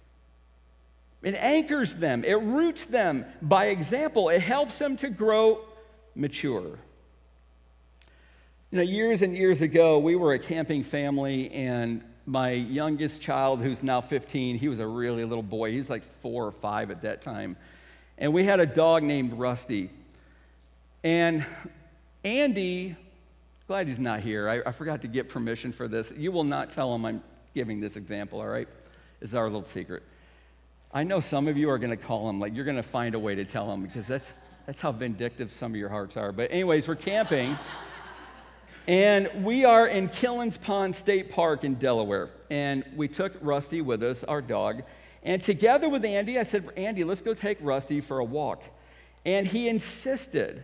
It 1.21 1.35
anchors 1.35 1.97
them, 1.97 2.23
it 2.23 2.41
roots 2.41 2.85
them 2.85 3.25
by 3.43 3.65
example, 3.67 4.29
it 4.29 4.41
helps 4.41 4.79
them 4.79 4.97
to 4.97 5.11
grow 5.11 5.61
mature. 6.15 6.79
You 8.71 8.77
know, 8.77 8.83
years 8.83 9.21
and 9.21 9.37
years 9.37 9.61
ago, 9.61 9.99
we 9.99 10.15
were 10.15 10.33
a 10.33 10.39
camping 10.39 10.83
family, 10.83 11.51
and 11.51 12.03
my 12.25 12.49
youngest 12.49 13.21
child, 13.21 13.61
who's 13.61 13.83
now 13.83 14.01
15, 14.01 14.57
he 14.57 14.67
was 14.67 14.79
a 14.79 14.87
really 14.87 15.23
little 15.23 15.43
boy. 15.43 15.71
He's 15.71 15.89
like 15.89 16.03
four 16.21 16.45
or 16.45 16.51
five 16.51 16.89
at 16.89 17.03
that 17.03 17.21
time. 17.21 17.57
And 18.17 18.33
we 18.33 18.43
had 18.43 18.59
a 18.59 18.65
dog 18.65 19.03
named 19.03 19.33
Rusty. 19.33 19.91
And 21.03 21.45
Andy, 22.23 22.95
glad 23.67 23.87
he's 23.87 23.99
not 23.99 24.21
here. 24.21 24.49
I, 24.49 24.61
I 24.65 24.71
forgot 24.71 25.03
to 25.03 25.07
get 25.07 25.29
permission 25.29 25.71
for 25.71 25.87
this. 25.87 26.11
You 26.17 26.31
will 26.31 26.43
not 26.43 26.71
tell 26.71 26.93
him 26.95 27.05
I'm 27.05 27.21
giving 27.53 27.79
this 27.79 27.95
example, 27.95 28.41
all 28.41 28.47
right? 28.47 28.67
It's 29.21 29.35
our 29.35 29.45
little 29.45 29.65
secret. 29.65 30.01
I 30.91 31.03
know 31.03 31.19
some 31.19 31.47
of 31.47 31.55
you 31.55 31.69
are 31.69 31.77
going 31.77 31.91
to 31.91 32.03
call 32.03 32.27
him, 32.27 32.39
like, 32.39 32.55
you're 32.55 32.65
going 32.65 32.77
to 32.77 32.83
find 32.83 33.13
a 33.13 33.19
way 33.19 33.35
to 33.35 33.45
tell 33.45 33.71
him 33.71 33.83
because 33.83 34.07
that's, 34.07 34.35
that's 34.65 34.81
how 34.81 34.91
vindictive 34.91 35.51
some 35.51 35.71
of 35.71 35.77
your 35.77 35.89
hearts 35.89 36.17
are. 36.17 36.31
But, 36.31 36.51
anyways, 36.51 36.87
we're 36.87 36.95
camping. 36.95 37.55
And 38.87 39.43
we 39.43 39.65
are 39.65 39.87
in 39.87 40.09
Killens 40.09 40.61
Pond 40.61 40.95
State 40.95 41.31
Park 41.31 41.63
in 41.63 41.75
Delaware. 41.75 42.29
And 42.51 42.83
we 42.95 43.07
took 43.07 43.33
Rusty 43.41 43.81
with 43.81 44.03
us, 44.03 44.23
our 44.23 44.43
dog. 44.43 44.83
And 45.23 45.41
together 45.41 45.89
with 45.89 46.05
Andy, 46.05 46.37
I 46.37 46.43
said, 46.43 46.69
Andy, 46.77 47.03
let's 47.03 47.21
go 47.21 47.33
take 47.33 47.57
Rusty 47.61 47.99
for 47.99 48.19
a 48.19 48.23
walk. 48.23 48.61
And 49.25 49.47
he 49.47 49.67
insisted 49.69 50.63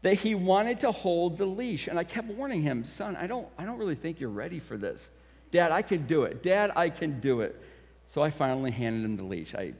that 0.00 0.14
he 0.14 0.34
wanted 0.34 0.80
to 0.80 0.92
hold 0.92 1.36
the 1.36 1.44
leash. 1.44 1.88
And 1.88 1.98
I 1.98 2.04
kept 2.04 2.28
warning 2.28 2.62
him, 2.62 2.84
son, 2.84 3.16
I 3.16 3.26
don't, 3.26 3.46
I 3.58 3.66
don't 3.66 3.78
really 3.78 3.96
think 3.96 4.18
you're 4.18 4.30
ready 4.30 4.58
for 4.58 4.78
this. 4.78 5.10
Dad, 5.50 5.72
I 5.72 5.82
can 5.82 6.06
do 6.06 6.22
it. 6.22 6.42
Dad, 6.42 6.72
I 6.74 6.88
can 6.88 7.20
do 7.20 7.42
it. 7.42 7.62
So 8.06 8.22
I 8.22 8.30
finally 8.30 8.70
handed 8.70 9.04
him 9.04 9.18
the 9.18 9.24
leash. 9.24 9.54
I 9.54 9.74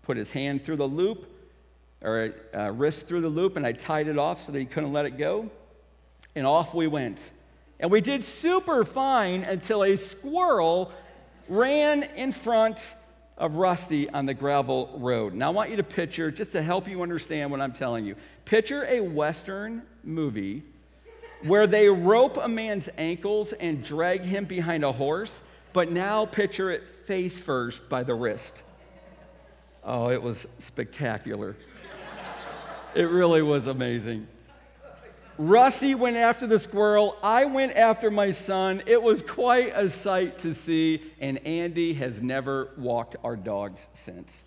put 0.00 0.16
his 0.16 0.30
hand 0.30 0.64
through 0.64 0.76
the 0.76 0.88
loop, 0.88 1.26
or 2.00 2.34
uh, 2.54 2.70
wrist 2.70 3.06
through 3.06 3.20
the 3.20 3.28
loop, 3.28 3.56
and 3.56 3.66
I 3.66 3.72
tied 3.72 4.08
it 4.08 4.16
off 4.16 4.40
so 4.40 4.52
that 4.52 4.58
he 4.58 4.64
couldn't 4.64 4.94
let 4.94 5.04
it 5.04 5.18
go 5.18 5.50
and 6.34 6.46
off 6.46 6.74
we 6.74 6.86
went. 6.86 7.30
And 7.80 7.90
we 7.90 8.00
did 8.00 8.24
super 8.24 8.84
fine 8.84 9.44
until 9.44 9.84
a 9.84 9.96
squirrel 9.96 10.92
ran 11.48 12.02
in 12.02 12.32
front 12.32 12.94
of 13.36 13.54
Rusty 13.54 14.10
on 14.10 14.26
the 14.26 14.34
gravel 14.34 14.90
road. 14.98 15.32
Now, 15.32 15.48
I 15.48 15.50
want 15.50 15.70
you 15.70 15.76
to 15.76 15.84
picture, 15.84 16.30
just 16.30 16.52
to 16.52 16.62
help 16.62 16.88
you 16.88 17.02
understand 17.02 17.50
what 17.50 17.60
I'm 17.60 17.72
telling 17.72 18.04
you, 18.04 18.16
picture 18.44 18.84
a 18.84 19.00
Western 19.00 19.82
movie 20.02 20.64
where 21.42 21.68
they 21.68 21.88
rope 21.88 22.36
a 22.36 22.48
man's 22.48 22.88
ankles 22.98 23.52
and 23.52 23.84
drag 23.84 24.22
him 24.22 24.44
behind 24.44 24.84
a 24.84 24.90
horse, 24.90 25.42
but 25.72 25.90
now 25.90 26.26
picture 26.26 26.70
it 26.72 26.88
face 27.06 27.38
first 27.38 27.88
by 27.88 28.02
the 28.02 28.14
wrist. 28.14 28.64
Oh, 29.84 30.10
it 30.10 30.20
was 30.20 30.46
spectacular. 30.58 31.56
it 32.94 33.04
really 33.04 33.42
was 33.42 33.68
amazing. 33.68 34.26
Rusty 35.38 35.94
went 35.94 36.16
after 36.16 36.48
the 36.48 36.58
squirrel. 36.58 37.16
I 37.22 37.44
went 37.44 37.76
after 37.76 38.10
my 38.10 38.32
son. 38.32 38.82
It 38.86 39.00
was 39.00 39.22
quite 39.22 39.72
a 39.74 39.88
sight 39.88 40.40
to 40.40 40.52
see, 40.52 41.12
and 41.20 41.38
Andy 41.46 41.94
has 41.94 42.20
never 42.20 42.70
walked 42.76 43.14
our 43.22 43.36
dogs 43.36 43.88
since. 43.92 44.44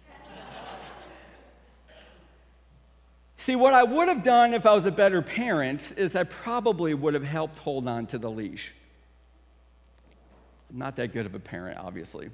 see, 3.37 3.55
what 3.55 3.73
I 3.73 3.83
would 3.83 4.09
have 4.09 4.21
done 4.21 4.53
if 4.53 4.65
I 4.65 4.73
was 4.73 4.85
a 4.85 4.91
better 4.91 5.21
parent 5.21 5.93
is 5.95 6.13
I 6.13 6.25
probably 6.25 6.93
would 6.93 7.13
have 7.13 7.23
helped 7.23 7.57
hold 7.59 7.87
on 7.87 8.05
to 8.07 8.17
the 8.17 8.29
leash. 8.29 8.73
Not 10.69 10.97
that 10.97 11.13
good 11.13 11.25
of 11.25 11.33
a 11.35 11.39
parent, 11.39 11.77
obviously. 11.79 12.31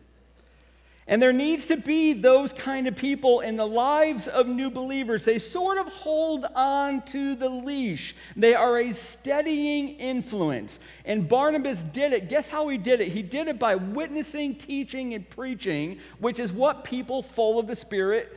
And 1.10 1.22
there 1.22 1.32
needs 1.32 1.68
to 1.68 1.78
be 1.78 2.12
those 2.12 2.52
kind 2.52 2.86
of 2.86 2.98
people 2.98 3.40
in 3.40 3.56
the 3.56 3.66
lives 3.66 4.28
of 4.28 4.46
new 4.46 4.70
believers. 4.70 5.24
They 5.24 5.40
sort 5.40 5.78
of 5.78 5.88
hold 5.88 6.46
on 6.54 7.02
to 7.04 7.34
the 7.34 7.48
leash. 7.48 8.14
They 8.36 8.54
are 8.54 8.78
a 8.78 8.92
steadying 8.92 9.90
influence. 10.00 10.82
And 11.06 11.30
Barnabas 11.30 11.82
did 11.82 12.12
it. 12.12 12.28
Guess 12.28 12.50
how 12.50 12.68
he 12.68 12.78
did 12.78 13.00
it? 13.00 13.14
He 13.14 13.22
did 13.22 13.48
it 13.48 13.58
by 13.58 13.76
witnessing, 13.76 14.56
teaching, 14.56 15.14
and 15.14 15.30
preaching, 15.30 16.00
which 16.20 16.40
is 16.40 16.52
what 16.52 16.84
people 16.84 17.24
full 17.24 17.58
of 17.58 17.68
the 17.68 17.76
Spirit 17.76 18.30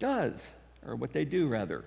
does, 0.00 0.50
or 0.84 0.96
what 0.96 1.12
they 1.12 1.24
do, 1.24 1.46
rather. 1.46 1.84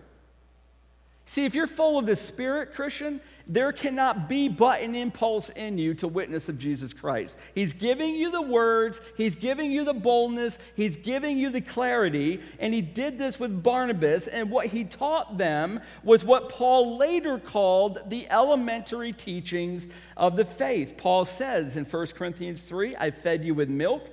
See, 1.25 1.43
if 1.43 1.55
you're 1.55 1.67
full 1.67 1.99
of 1.99 2.05
the 2.05 2.15
Spirit, 2.15 2.73
Christian, 2.73 3.19
there 3.47 3.71
cannot 3.71 4.27
be 4.27 4.47
but 4.47 4.81
an 4.81 4.95
impulse 4.95 5.49
in 5.49 5.77
you 5.77 5.93
to 5.95 6.07
witness 6.07 6.49
of 6.49 6.57
Jesus 6.57 6.93
Christ. 6.93 7.37
He's 7.53 7.73
giving 7.73 8.15
you 8.15 8.31
the 8.31 8.41
words, 8.41 9.01
He's 9.15 9.35
giving 9.35 9.71
you 9.71 9.83
the 9.83 9.93
boldness, 9.93 10.57
He's 10.75 10.97
giving 10.97 11.37
you 11.37 11.49
the 11.49 11.61
clarity, 11.61 12.41
and 12.59 12.73
He 12.73 12.81
did 12.81 13.17
this 13.17 13.39
with 13.39 13.61
Barnabas. 13.61 14.27
And 14.27 14.49
what 14.49 14.67
He 14.67 14.83
taught 14.83 15.37
them 15.37 15.79
was 16.03 16.23
what 16.23 16.49
Paul 16.49 16.97
later 16.97 17.37
called 17.37 18.09
the 18.09 18.27
elementary 18.29 19.13
teachings 19.13 19.87
of 20.17 20.35
the 20.35 20.45
faith. 20.45 20.95
Paul 20.97 21.25
says 21.25 21.77
in 21.77 21.85
1 21.85 22.07
Corinthians 22.07 22.61
3 22.61 22.95
I 22.95 23.11
fed 23.11 23.43
you 23.43 23.53
with 23.53 23.69
milk, 23.69 24.09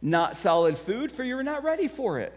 not 0.00 0.36
solid 0.36 0.76
food, 0.76 1.12
for 1.12 1.22
you 1.22 1.36
were 1.36 1.44
not 1.44 1.62
ready 1.62 1.86
for 1.86 2.18
it. 2.18 2.32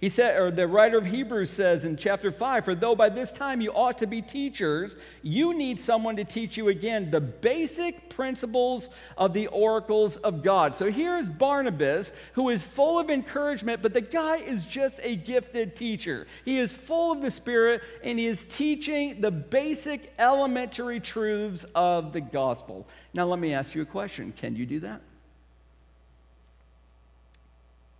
He 0.00 0.08
said, 0.08 0.40
or 0.40 0.50
the 0.50 0.66
writer 0.66 0.96
of 0.96 1.04
Hebrews 1.04 1.50
says 1.50 1.84
in 1.84 1.98
chapter 1.98 2.32
5, 2.32 2.64
for 2.64 2.74
though 2.74 2.94
by 2.94 3.10
this 3.10 3.30
time 3.30 3.60
you 3.60 3.70
ought 3.70 3.98
to 3.98 4.06
be 4.06 4.22
teachers, 4.22 4.96
you 5.20 5.52
need 5.52 5.78
someone 5.78 6.16
to 6.16 6.24
teach 6.24 6.56
you 6.56 6.68
again 6.68 7.10
the 7.10 7.20
basic 7.20 8.08
principles 8.08 8.88
of 9.18 9.34
the 9.34 9.48
oracles 9.48 10.16
of 10.16 10.42
God. 10.42 10.74
So 10.74 10.90
here 10.90 11.18
is 11.18 11.28
Barnabas, 11.28 12.14
who 12.32 12.48
is 12.48 12.62
full 12.62 12.98
of 12.98 13.10
encouragement, 13.10 13.82
but 13.82 13.92
the 13.92 14.00
guy 14.00 14.36
is 14.36 14.64
just 14.64 15.00
a 15.02 15.16
gifted 15.16 15.76
teacher. 15.76 16.26
He 16.46 16.56
is 16.56 16.72
full 16.72 17.12
of 17.12 17.20
the 17.20 17.30
Spirit, 17.30 17.82
and 18.02 18.18
he 18.18 18.26
is 18.26 18.46
teaching 18.46 19.20
the 19.20 19.30
basic 19.30 20.14
elementary 20.18 21.00
truths 21.00 21.66
of 21.74 22.14
the 22.14 22.22
gospel. 22.22 22.88
Now, 23.12 23.26
let 23.26 23.38
me 23.38 23.52
ask 23.52 23.74
you 23.74 23.82
a 23.82 23.86
question 23.86 24.32
Can 24.32 24.56
you 24.56 24.64
do 24.64 24.80
that? 24.80 25.02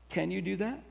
Can 0.08 0.30
you 0.30 0.40
do 0.40 0.56
that? 0.56 0.82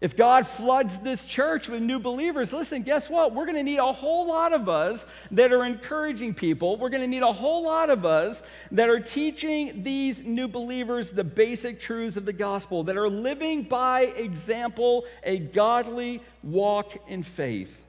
If 0.00 0.16
God 0.16 0.46
floods 0.46 0.98
this 0.98 1.26
church 1.26 1.68
with 1.68 1.82
new 1.82 1.98
believers, 1.98 2.54
listen, 2.54 2.82
guess 2.82 3.10
what? 3.10 3.34
We're 3.34 3.44
going 3.44 3.56
to 3.56 3.62
need 3.62 3.78
a 3.78 3.92
whole 3.92 4.26
lot 4.26 4.54
of 4.54 4.66
us 4.66 5.06
that 5.32 5.52
are 5.52 5.62
encouraging 5.62 6.32
people. 6.32 6.78
We're 6.78 6.88
going 6.88 7.02
to 7.02 7.06
need 7.06 7.22
a 7.22 7.32
whole 7.32 7.64
lot 7.64 7.90
of 7.90 8.06
us 8.06 8.42
that 8.70 8.88
are 8.88 9.00
teaching 9.00 9.82
these 9.82 10.22
new 10.22 10.48
believers 10.48 11.10
the 11.10 11.24
basic 11.24 11.80
truths 11.80 12.16
of 12.16 12.24
the 12.24 12.32
gospel, 12.32 12.84
that 12.84 12.96
are 12.96 13.10
living 13.10 13.64
by 13.64 14.02
example 14.02 15.04
a 15.22 15.38
godly 15.38 16.22
walk 16.42 16.96
in 17.06 17.22
faith. 17.22 17.84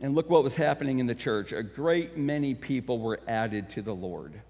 And 0.00 0.14
look 0.14 0.30
what 0.30 0.42
was 0.42 0.56
happening 0.56 1.00
in 1.00 1.06
the 1.06 1.14
church. 1.14 1.52
A 1.52 1.62
great 1.62 2.16
many 2.16 2.54
people 2.54 2.98
were 2.98 3.20
added 3.28 3.68
to 3.70 3.82
the 3.82 3.94
Lord. 3.94 4.40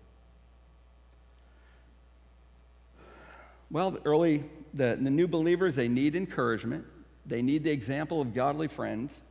Well, 3.73 3.99
early 4.05 4.45
the, 4.75 4.99
the 5.01 5.11
new 5.11 5.27
believers, 5.27 5.75
they 5.75 5.89
need 5.89 6.15
encouragement, 6.15 6.85
they 7.25 7.41
need 7.41 7.65
the 7.65 7.71
example 7.71 8.21
of 8.21 8.35
godly 8.35 8.69
friends. 8.69 9.23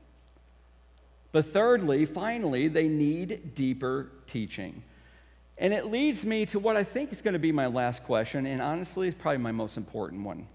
But 1.31 1.45
thirdly, 1.45 2.03
finally, 2.05 2.67
they 2.67 2.89
need 2.89 3.55
deeper 3.55 4.09
teaching. 4.27 4.83
And 5.57 5.73
it 5.73 5.85
leads 5.85 6.25
me 6.25 6.45
to 6.47 6.59
what 6.59 6.75
I 6.75 6.83
think 6.83 7.13
is 7.13 7.21
going 7.21 7.33
to 7.33 7.39
be 7.39 7.51
my 7.51 7.67
last 7.67 8.03
question, 8.03 8.45
and 8.45 8.61
honestly, 8.61 9.07
it's 9.07 9.17
probably 9.17 9.37
my 9.37 9.51
most 9.51 9.77
important 9.77 10.25
one. 10.25 10.47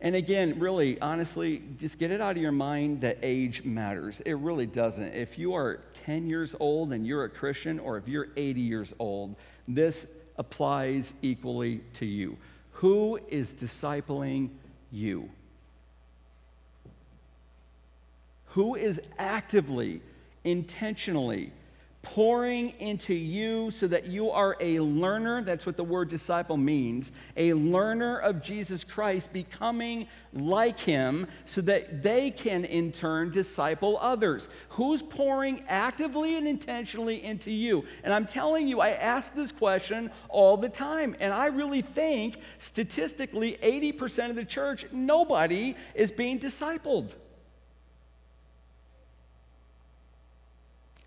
And 0.00 0.16
again, 0.16 0.58
really, 0.58 1.00
honestly, 1.00 1.62
just 1.78 1.98
get 1.98 2.10
it 2.10 2.20
out 2.20 2.36
of 2.36 2.42
your 2.42 2.52
mind 2.52 3.02
that 3.02 3.18
age 3.22 3.62
matters. 3.62 4.20
It 4.22 4.32
really 4.32 4.66
doesn't. 4.66 5.14
If 5.14 5.38
you 5.38 5.54
are 5.54 5.80
10 6.04 6.28
years 6.28 6.56
old 6.58 6.92
and 6.92 7.06
you're 7.06 7.22
a 7.22 7.28
Christian, 7.28 7.78
or 7.78 7.96
if 7.96 8.08
you're 8.08 8.28
80 8.36 8.60
years 8.60 8.92
old, 8.98 9.36
this 9.68 10.08
applies 10.42 11.14
equally 11.22 11.80
to 11.94 12.04
you. 12.04 12.36
Who 12.72 13.20
is 13.28 13.54
discipling 13.54 14.50
you? 14.90 15.30
Who 18.46 18.74
is 18.74 19.00
actively, 19.18 20.02
intentionally 20.42 21.52
pouring 22.02 22.70
into 22.80 23.14
you 23.14 23.70
so 23.70 23.86
that 23.86 24.06
you 24.06 24.30
are 24.30 24.56
a 24.60 24.80
learner. 24.80 25.42
That's 25.42 25.64
what 25.64 25.76
the 25.76 25.84
word 25.84 26.08
disciple 26.08 26.56
means 26.56 27.12
a 27.36 27.54
learner 27.54 28.18
of 28.18 28.42
Jesus 28.42 28.84
Christ, 28.84 29.32
becoming 29.32 30.08
like 30.32 30.80
him 30.80 31.26
so 31.44 31.60
that 31.62 32.02
they 32.02 32.30
can 32.30 32.64
in 32.64 32.90
turn 32.90 33.30
disciple 33.30 33.98
others. 34.00 34.48
Who's 34.70 35.02
pouring 35.02 35.64
actively 35.68 36.36
and 36.36 36.46
intentionally 36.46 37.22
into 37.22 37.50
you? 37.50 37.84
And 38.02 38.12
I'm 38.12 38.26
telling 38.26 38.66
you, 38.66 38.80
I 38.80 38.90
ask 38.90 39.34
this 39.34 39.52
question 39.52 40.10
all 40.28 40.56
the 40.56 40.68
time. 40.68 41.14
And 41.20 41.32
I 41.32 41.46
really 41.46 41.82
think 41.82 42.38
statistically, 42.58 43.58
80% 43.62 44.30
of 44.30 44.36
the 44.36 44.44
church, 44.44 44.86
nobody 44.92 45.76
is 45.94 46.10
being 46.10 46.40
discipled. 46.40 47.14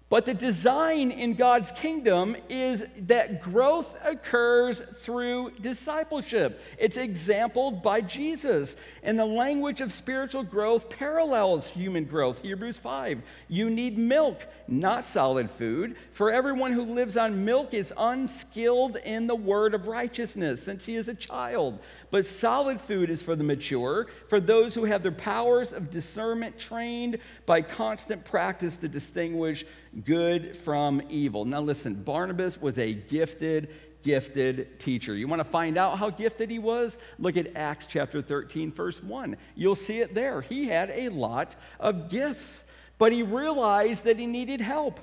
But 0.08 0.28
the 0.28 0.36
design 0.36 1.10
in 1.10 1.34
God's 1.34 1.72
kingdom 1.72 2.36
is 2.48 2.86
that 3.08 3.42
growth 3.42 3.98
occurs 4.06 4.84
through 4.94 5.54
discipleship. 5.62 6.62
It's 6.78 6.96
exampled 6.96 7.82
by 7.82 8.02
Jesus. 8.02 8.78
And 9.02 9.18
the 9.18 9.26
language 9.26 9.82
of 9.82 9.92
spiritual 9.92 10.44
growth 10.44 10.92
parallels 10.92 11.70
human 11.70 12.06
growth. 12.06 12.44
Hebrews 12.44 12.78
5. 12.78 13.24
You 13.48 13.72
need 13.72 13.98
milk, 13.98 14.46
not 14.68 15.06
solid 15.06 15.50
food. 15.50 15.96
For 16.12 16.32
everyone 16.32 16.74
who 16.74 16.86
lives 16.86 17.18
on 17.18 17.44
milk 17.44 17.74
is 17.74 17.92
unskilled 17.98 18.98
in 18.98 19.26
the 19.26 19.36
word 19.36 19.74
of 19.74 19.88
righteousness, 19.88 20.62
since 20.62 20.86
he 20.86 20.98
is 20.98 21.10
a 21.10 21.16
child. 21.16 21.80
But 22.16 22.26
solid 22.26 22.80
food 22.80 23.10
is 23.10 23.22
for 23.22 23.36
the 23.36 23.44
mature, 23.44 24.08
for 24.28 24.40
those 24.40 24.74
who 24.74 24.86
have 24.86 25.04
their 25.04 25.12
powers 25.12 25.74
of 25.74 25.92
discernment 25.92 26.58
trained 26.58 27.18
by 27.46 27.62
constant 27.62 28.24
practice 28.24 28.78
to 28.78 28.88
distinguish 28.88 29.66
good 30.06 30.56
from 30.56 31.02
evil. 31.10 31.44
Now, 31.44 31.60
listen, 31.60 31.94
Barnabas 31.94 32.62
was 32.62 32.80
a 32.80 32.94
gifted, 32.94 33.68
gifted 34.02 34.80
teacher. 34.80 35.14
You 35.14 35.28
want 35.28 35.42
to 35.42 35.50
find 35.50 35.78
out 35.78 35.98
how 35.98 36.10
gifted 36.10 36.50
he 36.50 36.58
was? 36.58 36.98
Look 37.20 37.36
at 37.36 37.54
Acts 37.54 37.86
chapter 37.86 38.22
13, 38.22 38.72
verse 38.72 39.04
1. 39.04 39.36
You'll 39.54 39.76
see 39.76 40.00
it 40.00 40.16
there. 40.16 40.40
He 40.40 40.68
had 40.68 40.92
a 40.92 41.10
lot 41.10 41.58
of 41.82 42.10
gifts, 42.10 42.64
but 42.98 43.12
he 43.12 43.24
realized 43.24 44.06
that 44.06 44.18
he 44.18 44.26
needed 44.26 44.62
help. 44.62 45.02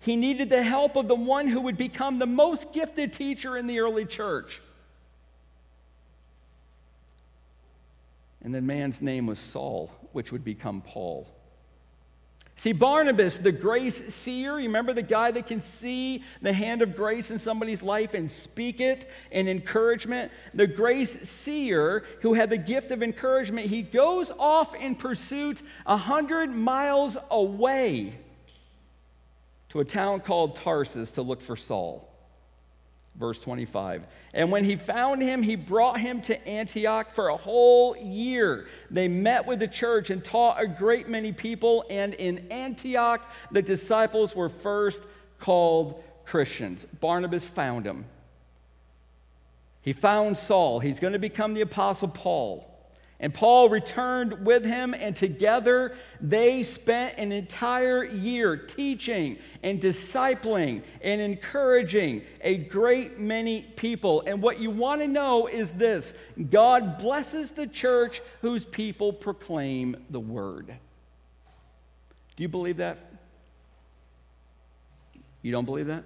He 0.00 0.16
needed 0.16 0.50
the 0.50 0.64
help 0.64 0.96
of 0.96 1.08
the 1.08 1.14
one 1.14 1.48
who 1.48 1.62
would 1.62 1.78
become 1.78 2.18
the 2.18 2.26
most 2.26 2.74
gifted 2.74 3.14
teacher 3.14 3.56
in 3.56 3.66
the 3.66 3.80
early 3.80 4.04
church. 4.04 4.60
And 8.44 8.54
the 8.54 8.62
man's 8.62 9.00
name 9.00 9.26
was 9.26 9.38
Saul, 9.38 9.90
which 10.12 10.30
would 10.30 10.44
become 10.44 10.82
Paul. 10.82 11.26
See, 12.56 12.72
Barnabas, 12.72 13.38
the 13.38 13.50
grace 13.50 14.14
seer, 14.14 14.54
remember 14.54 14.92
the 14.92 15.02
guy 15.02 15.32
that 15.32 15.48
can 15.48 15.60
see 15.60 16.22
the 16.40 16.52
hand 16.52 16.82
of 16.82 16.94
grace 16.94 17.32
in 17.32 17.38
somebody's 17.40 17.82
life 17.82 18.14
and 18.14 18.30
speak 18.30 18.80
it 18.80 19.10
in 19.32 19.48
encouragement? 19.48 20.30
The 20.52 20.68
grace 20.68 21.28
seer 21.28 22.04
who 22.20 22.34
had 22.34 22.50
the 22.50 22.56
gift 22.56 22.92
of 22.92 23.02
encouragement, 23.02 23.66
he 23.66 23.82
goes 23.82 24.30
off 24.38 24.74
in 24.76 24.94
pursuit 24.94 25.62
a 25.84 25.96
hundred 25.96 26.50
miles 26.50 27.16
away 27.28 28.14
to 29.70 29.80
a 29.80 29.84
town 29.84 30.20
called 30.20 30.54
Tarsus 30.54 31.10
to 31.12 31.22
look 31.22 31.40
for 31.42 31.56
Saul. 31.56 32.13
Verse 33.16 33.40
25. 33.40 34.04
And 34.32 34.50
when 34.50 34.64
he 34.64 34.74
found 34.74 35.22
him, 35.22 35.42
he 35.42 35.54
brought 35.54 36.00
him 36.00 36.20
to 36.22 36.48
Antioch 36.48 37.10
for 37.10 37.28
a 37.28 37.36
whole 37.36 37.96
year. 37.96 38.66
They 38.90 39.06
met 39.06 39.46
with 39.46 39.60
the 39.60 39.68
church 39.68 40.10
and 40.10 40.24
taught 40.24 40.60
a 40.60 40.66
great 40.66 41.08
many 41.08 41.32
people. 41.32 41.84
And 41.88 42.14
in 42.14 42.50
Antioch, 42.50 43.24
the 43.52 43.62
disciples 43.62 44.34
were 44.34 44.48
first 44.48 45.02
called 45.38 46.02
Christians. 46.24 46.86
Barnabas 47.00 47.44
found 47.44 47.86
him. 47.86 48.06
He 49.80 49.92
found 49.92 50.36
Saul. 50.36 50.80
He's 50.80 50.98
going 50.98 51.12
to 51.12 51.18
become 51.18 51.54
the 51.54 51.60
Apostle 51.60 52.08
Paul. 52.08 52.73
And 53.24 53.32
Paul 53.32 53.70
returned 53.70 54.44
with 54.44 54.66
him, 54.66 54.92
and 54.92 55.16
together 55.16 55.96
they 56.20 56.62
spent 56.62 57.14
an 57.16 57.32
entire 57.32 58.04
year 58.04 58.54
teaching 58.54 59.38
and 59.62 59.80
discipling 59.80 60.82
and 61.00 61.22
encouraging 61.22 62.20
a 62.42 62.58
great 62.58 63.18
many 63.18 63.62
people. 63.62 64.22
And 64.26 64.42
what 64.42 64.60
you 64.60 64.68
want 64.68 65.00
to 65.00 65.08
know 65.08 65.46
is 65.46 65.72
this 65.72 66.12
God 66.50 66.98
blesses 66.98 67.52
the 67.52 67.66
church 67.66 68.20
whose 68.42 68.66
people 68.66 69.10
proclaim 69.10 69.96
the 70.10 70.20
word. 70.20 70.66
Do 72.36 72.42
you 72.42 72.48
believe 72.50 72.76
that? 72.76 72.98
You 75.40 75.50
don't 75.50 75.64
believe 75.64 75.86
that? 75.86 76.04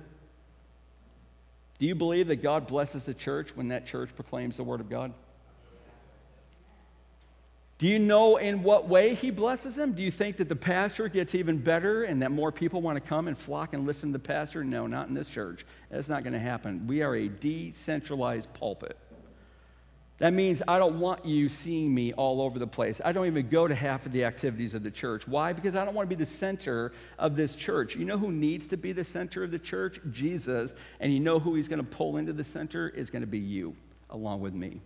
Do 1.81 1.87
you 1.87 1.97
believe 1.97 2.29
that 2.29 2.45
God 2.45 2.69
blesses 2.69 3.07
the 3.07 3.15
church 3.15 3.57
when 3.57 3.71
that 3.71 3.89
church 3.89 4.11
proclaims 4.15 4.57
the 4.57 4.63
word 4.63 4.81
of 4.81 4.89
God? 4.89 5.13
Do 7.79 7.87
you 7.87 8.01
know 8.01 8.39
in 8.39 8.65
what 8.65 8.89
way 8.89 9.15
he 9.15 9.31
blesses 9.31 9.77
them? 9.77 9.93
Do 9.93 10.03
you 10.03 10.11
think 10.11 10.39
that 10.39 10.49
the 10.49 10.57
pastor 10.57 11.09
gets 11.09 11.37
even 11.37 11.59
better 11.59 12.03
and 12.03 12.23
that 12.23 12.33
more 12.33 12.51
people 12.51 12.83
want 12.83 12.97
to 12.97 13.01
come 13.01 13.29
and 13.29 13.39
flock 13.39 13.73
and 13.73 13.87
listen 13.87 14.11
to 14.11 14.19
the 14.19 14.25
pastor? 14.25 14.65
No, 14.65 14.89
not 14.89 15.07
in 15.07 15.15
this 15.15 15.31
church. 15.31 15.65
That's 15.89 16.09
not 16.09 16.25
going 16.25 16.33
to 16.33 16.41
happen. 16.41 16.89
We 16.89 17.03
are 17.03 17.15
a 17.15 17.29
decentralized 17.29 18.53
pulpit. 18.53 18.97
That 20.19 20.33
means 20.33 20.61
I 20.67 20.81
don't 20.81 20.99
want 20.99 21.25
you 21.25 21.49
seeing 21.49 21.95
me 21.95 22.13
all 22.13 22.43
over 22.43 22.59
the 22.59 22.67
place. 22.67 23.01
I 23.05 23.13
don't 23.13 23.29
even 23.29 23.49
go 23.49 23.69
to 23.69 23.75
half 23.77 24.05
of 24.05 24.11
the 24.11 24.25
activities 24.25 24.75
of 24.75 24.83
the 24.83 24.91
church. 24.91 25.29
Why? 25.29 25.53
Because 25.53 25.77
I 25.77 25.85
don't 25.85 25.95
want 25.95 26.11
to 26.11 26.17
be 26.17 26.19
the 26.19 26.29
center 26.29 26.91
of 27.17 27.37
this 27.37 27.55
church. 27.55 27.95
You 27.95 28.05
know 28.05 28.19
who 28.19 28.33
needs 28.33 28.67
to 28.69 28.77
be 28.77 28.91
the 28.91 29.05
center 29.05 29.45
of 29.45 29.53
the 29.53 29.59
church? 29.61 30.01
Jesus. 30.11 30.75
And 30.99 31.15
you 31.15 31.21
know 31.21 31.39
who 31.39 31.55
he's 31.55 31.69
going 31.69 31.79
to 31.79 31.89
pull 31.89 32.17
into 32.17 32.33
the 32.33 32.43
center 32.43 32.89
is 32.89 33.11
going 33.11 33.23
to 33.23 33.29
be 33.29 33.39
you, 33.39 33.77
along 34.11 34.41
with 34.41 34.55
me. 34.55 34.81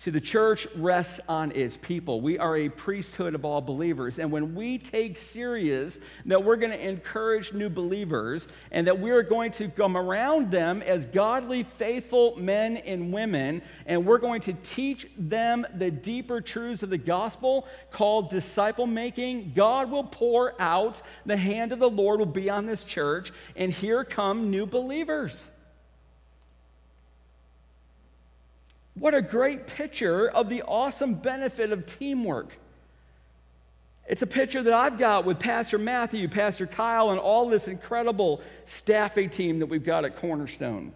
See, 0.00 0.12
the 0.12 0.20
church 0.20 0.68
rests 0.76 1.18
on 1.28 1.50
its 1.50 1.76
people. 1.76 2.20
We 2.20 2.38
are 2.38 2.56
a 2.56 2.68
priesthood 2.68 3.34
of 3.34 3.44
all 3.44 3.60
believers. 3.60 4.20
And 4.20 4.30
when 4.30 4.54
we 4.54 4.78
take 4.78 5.16
serious 5.16 5.98
that 6.26 6.44
we're 6.44 6.54
going 6.54 6.70
to 6.70 6.88
encourage 6.88 7.52
new 7.52 7.68
believers 7.68 8.46
and 8.70 8.86
that 8.86 9.00
we're 9.00 9.24
going 9.24 9.50
to 9.52 9.66
come 9.66 9.96
around 9.96 10.52
them 10.52 10.82
as 10.82 11.04
godly, 11.04 11.64
faithful 11.64 12.36
men 12.36 12.76
and 12.76 13.12
women, 13.12 13.60
and 13.86 14.06
we're 14.06 14.18
going 14.18 14.40
to 14.42 14.52
teach 14.52 15.08
them 15.18 15.66
the 15.74 15.90
deeper 15.90 16.40
truths 16.40 16.84
of 16.84 16.90
the 16.90 16.96
gospel 16.96 17.66
called 17.90 18.30
disciple 18.30 18.86
making, 18.86 19.50
God 19.52 19.90
will 19.90 20.04
pour 20.04 20.54
out, 20.62 21.02
the 21.26 21.36
hand 21.36 21.72
of 21.72 21.80
the 21.80 21.90
Lord 21.90 22.20
will 22.20 22.26
be 22.26 22.48
on 22.48 22.66
this 22.66 22.84
church, 22.84 23.32
and 23.56 23.72
here 23.72 24.04
come 24.04 24.48
new 24.48 24.64
believers. 24.64 25.50
What 28.98 29.14
a 29.14 29.22
great 29.22 29.66
picture 29.66 30.28
of 30.28 30.48
the 30.48 30.62
awesome 30.62 31.14
benefit 31.14 31.70
of 31.70 31.86
teamwork. 31.86 32.58
It's 34.08 34.22
a 34.22 34.26
picture 34.26 34.62
that 34.62 34.72
I've 34.72 34.98
got 34.98 35.24
with 35.24 35.38
Pastor 35.38 35.78
Matthew, 35.78 36.28
Pastor 36.28 36.66
Kyle, 36.66 37.10
and 37.10 37.20
all 37.20 37.48
this 37.48 37.68
incredible 37.68 38.40
staffing 38.64 39.28
team 39.28 39.58
that 39.58 39.66
we've 39.66 39.84
got 39.84 40.04
at 40.04 40.16
Cornerstone. 40.16 40.92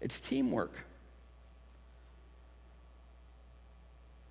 It's 0.00 0.18
teamwork. 0.20 0.72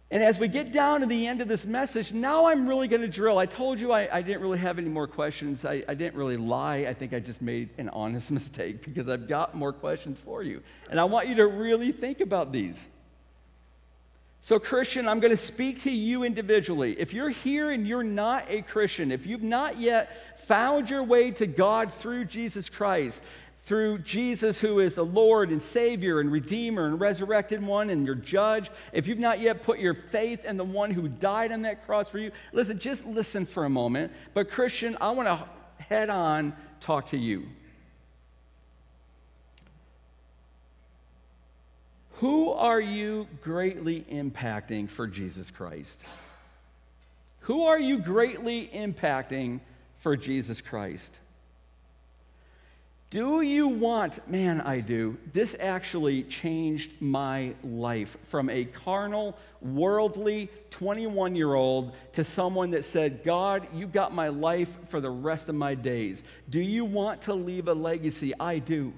And 0.10 0.24
as 0.24 0.40
we 0.40 0.48
get 0.48 0.72
down 0.72 1.02
to 1.02 1.06
the 1.06 1.28
end 1.28 1.42
of 1.42 1.50
this 1.50 1.66
message, 1.66 2.14
now 2.14 2.46
I'm 2.46 2.68
really 2.68 2.88
going 2.88 3.02
to 3.02 3.10
drill. 3.10 3.38
I 3.38 3.46
told 3.46 3.78
you 3.78 3.92
I, 3.92 4.08
I 4.18 4.22
didn't 4.22 4.42
really 4.42 4.60
have 4.60 4.80
any 4.80 4.88
more 4.88 5.06
questions. 5.06 5.66
I, 5.66 5.84
I, 5.86 5.96
didn't 5.96 6.16
really 6.16 6.38
lie. 6.38 6.86
I 6.88 6.94
think 6.94 7.14
I 7.14 7.20
just 7.20 7.42
made 7.42 7.72
an 7.78 7.90
honest 7.90 8.32
mistake 8.40 8.86
because 8.86 9.10
I've 9.10 9.28
got 9.28 9.54
more 9.54 9.74
questions 9.74 10.20
for 10.20 10.44
you. 10.44 10.62
And 10.90 10.98
I 10.98 11.04
want 11.04 11.28
you 11.28 11.36
to 11.36 11.48
really 11.48 11.92
think 11.92 12.22
about 12.22 12.54
these. 12.54 12.88
So, 14.40 14.60
Christian, 14.60 15.10
I'm 15.10 15.20
going 15.20 15.32
to 15.32 15.38
speak 15.38 15.82
to 15.82 15.92
you 15.92 16.24
individually. 16.24 16.98
If 16.98 17.14
you're 17.14 17.30
here 17.30 17.72
and 17.72 17.86
you're 17.86 18.04
not 18.04 18.46
a 18.48 18.62
Christian, 18.62 19.12
if 19.12 19.26
you've 19.26 19.44
not 19.44 19.78
yet 19.78 20.40
found 20.48 20.90
your 20.90 21.04
way 21.04 21.32
to 21.32 21.48
God 21.48 21.92
through 21.92 22.26
Jesus 22.26 22.70
Christ, 22.70 23.22
through 23.68 24.00
Jesus, 24.00 24.62
who 24.62 24.80
is 24.80 24.96
the 24.96 25.04
Lord 25.04 25.50
and 25.50 25.62
Savior 25.62 26.22
and 26.22 26.32
Redeemer 26.32 26.88
and 26.88 27.02
resurrected 27.02 27.62
one 27.62 27.90
and 27.90 28.06
your 28.06 28.16
judge, 28.16 28.72
if 28.94 29.08
you've 29.08 29.20
not 29.20 29.42
yet 29.42 29.62
put 29.62 29.78
your 29.78 29.94
faith 29.94 30.46
in 30.46 30.56
the 30.56 30.64
one 30.64 30.90
who 30.90 31.10
died 31.10 31.52
on 31.52 31.64
that 31.64 31.86
cross 31.86 32.08
for 32.08 32.18
you, 32.18 32.32
listen, 32.54 32.80
just 32.80 33.06
listen 33.06 33.46
for 33.46 33.66
a 33.66 33.70
moment. 33.70 34.14
But, 34.34 34.50
Christian, 34.50 34.96
I 35.02 35.12
want 35.12 35.28
to 35.28 35.84
head 35.84 36.10
on 36.10 36.56
talk 36.80 37.08
to 37.08 37.18
you. 37.18 37.44
Who 42.20 42.52
are 42.52 42.80
you 42.80 43.28
greatly 43.42 44.06
impacting 44.10 44.90
for 44.90 45.08
Jesus 45.08 45.52
Christ? 45.52 46.02
Who 47.42 47.66
are 47.66 47.80
you 47.80 48.00
greatly 48.00 48.70
impacting 48.74 49.60
for 49.98 50.16
Jesus 50.16 50.62
Christ? 50.62 51.20
Do 53.10 53.42
you 53.42 53.70
want, 53.70 54.28
man, 54.28 54.60
I 54.60 54.82
do. 54.82 55.18
This 55.32 55.56
actually 55.62 56.24
changed 56.24 57.02
my 57.02 57.54
life 57.64 58.18
from 58.24 58.50
a 58.50 58.66
carnal, 58.66 59.38
worldly 59.62 60.50
21 60.72 61.34
year 61.34 61.54
old 61.54 61.96
to 62.14 62.26
someone 62.26 62.72
that 62.72 62.84
said, 62.84 63.24
God, 63.24 63.66
you 63.74 63.88
got 63.88 64.14
my 64.14 64.28
life 64.28 64.90
for 64.90 65.00
the 65.00 65.10
rest 65.10 65.48
of 65.48 65.56
my 65.56 65.74
days. 65.74 66.26
Do 66.50 66.60
you 66.60 66.84
want 66.84 67.22
to 67.24 67.34
leave 67.34 67.70
a 67.70 67.74
legacy? 67.74 68.34
I 68.38 68.60
do 68.60 68.94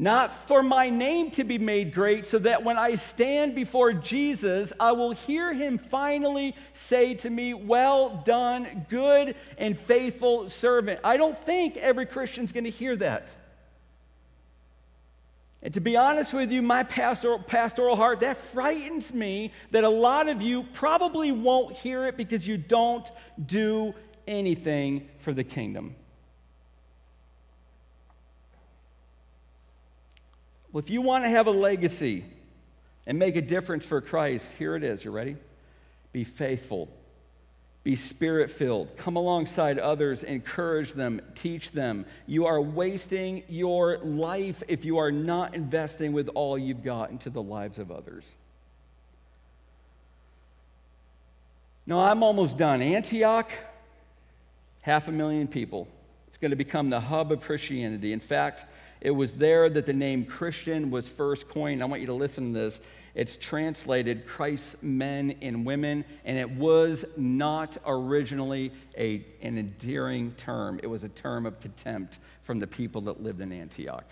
not 0.00 0.46
for 0.46 0.62
my 0.62 0.90
name 0.90 1.32
to 1.32 1.42
be 1.42 1.58
made 1.58 1.92
great, 1.92 2.24
so 2.24 2.38
that 2.38 2.62
when 2.62 2.78
I 2.78 2.94
stand 2.94 3.56
before 3.56 3.92
Jesus, 3.92 4.72
I 4.78 4.92
will 4.92 5.10
hear 5.10 5.52
him 5.52 5.76
finally 5.76 6.54
say 6.72 7.14
to 7.14 7.28
me, 7.28 7.52
Well 7.52 8.22
done, 8.24 8.86
good 8.88 9.34
and 9.58 9.76
faithful 9.76 10.48
servant. 10.48 11.00
I 11.02 11.16
don't 11.16 11.36
think 11.36 11.76
every 11.76 12.06
Christian's 12.06 12.52
going 12.52 12.64
to 12.64 12.70
hear 12.70 12.94
that. 12.96 13.36
And 15.60 15.74
to 15.74 15.80
be 15.80 15.96
honest 15.96 16.32
with 16.32 16.52
you, 16.52 16.62
my 16.62 16.84
pastoral, 16.84 17.40
pastoral 17.40 17.96
heart, 17.96 18.20
that 18.20 18.36
frightens 18.36 19.12
me 19.12 19.52
that 19.72 19.82
a 19.82 19.88
lot 19.88 20.28
of 20.28 20.40
you 20.40 20.62
probably 20.72 21.32
won't 21.32 21.74
hear 21.74 22.06
it 22.06 22.16
because 22.16 22.46
you 22.46 22.56
don't 22.56 23.10
do 23.44 23.92
anything 24.28 25.08
for 25.18 25.32
the 25.32 25.42
kingdom. 25.42 25.96
Well, 30.78 30.84
if 30.84 30.90
you 30.90 31.02
want 31.02 31.24
to 31.24 31.28
have 31.28 31.48
a 31.48 31.50
legacy 31.50 32.24
and 33.04 33.18
make 33.18 33.34
a 33.34 33.42
difference 33.42 33.84
for 33.84 34.00
Christ, 34.00 34.54
here 34.60 34.76
it 34.76 34.84
is. 34.84 35.04
You 35.04 35.10
ready? 35.10 35.34
Be 36.12 36.22
faithful 36.22 36.88
be 37.88 37.96
spirit 37.96 38.50
filled. 38.50 38.94
Come 38.98 39.16
alongside 39.16 39.78
others, 39.78 40.22
encourage 40.22 40.92
them, 40.92 41.22
teach 41.34 41.72
them. 41.72 42.04
You 42.26 42.44
are 42.44 42.60
wasting 42.60 43.44
your 43.48 43.96
life 43.98 44.62
if 44.68 44.84
you 44.84 44.98
are 44.98 45.10
not 45.10 45.54
investing 45.54 46.12
with 46.12 46.28
all 46.34 46.58
you've 46.58 46.84
got 46.84 47.10
into 47.10 47.30
the 47.30 47.40
lives 47.40 47.78
of 47.78 47.90
others. 47.90 48.34
No, 51.86 51.98
I'm 51.98 52.22
almost 52.22 52.58
done. 52.58 52.82
Antioch, 52.82 53.50
half 54.82 55.08
a 55.08 55.12
million 55.12 55.48
people. 55.48 55.88
It's 56.26 56.36
going 56.36 56.50
to 56.50 56.56
become 56.56 56.90
the 56.90 57.00
hub 57.00 57.32
of 57.32 57.40
Christianity. 57.40 58.12
In 58.12 58.20
fact, 58.20 58.66
it 59.00 59.10
was 59.10 59.32
there 59.32 59.68
that 59.68 59.86
the 59.86 59.92
name 59.92 60.24
Christian 60.24 60.90
was 60.90 61.08
first 61.08 61.48
coined. 61.48 61.82
I 61.82 61.86
want 61.86 62.00
you 62.00 62.06
to 62.08 62.14
listen 62.14 62.52
to 62.52 62.58
this. 62.58 62.80
It's 63.14 63.36
translated 63.36 64.26
Christ's 64.26 64.82
men 64.82 65.36
and 65.42 65.64
women, 65.64 66.04
and 66.24 66.38
it 66.38 66.50
was 66.50 67.04
not 67.16 67.76
originally 67.86 68.72
a, 68.96 69.24
an 69.42 69.58
endearing 69.58 70.32
term. 70.36 70.78
It 70.82 70.86
was 70.86 71.04
a 71.04 71.08
term 71.08 71.46
of 71.46 71.60
contempt 71.60 72.18
from 72.42 72.60
the 72.60 72.66
people 72.66 73.02
that 73.02 73.22
lived 73.22 73.40
in 73.40 73.52
Antioch. 73.52 74.04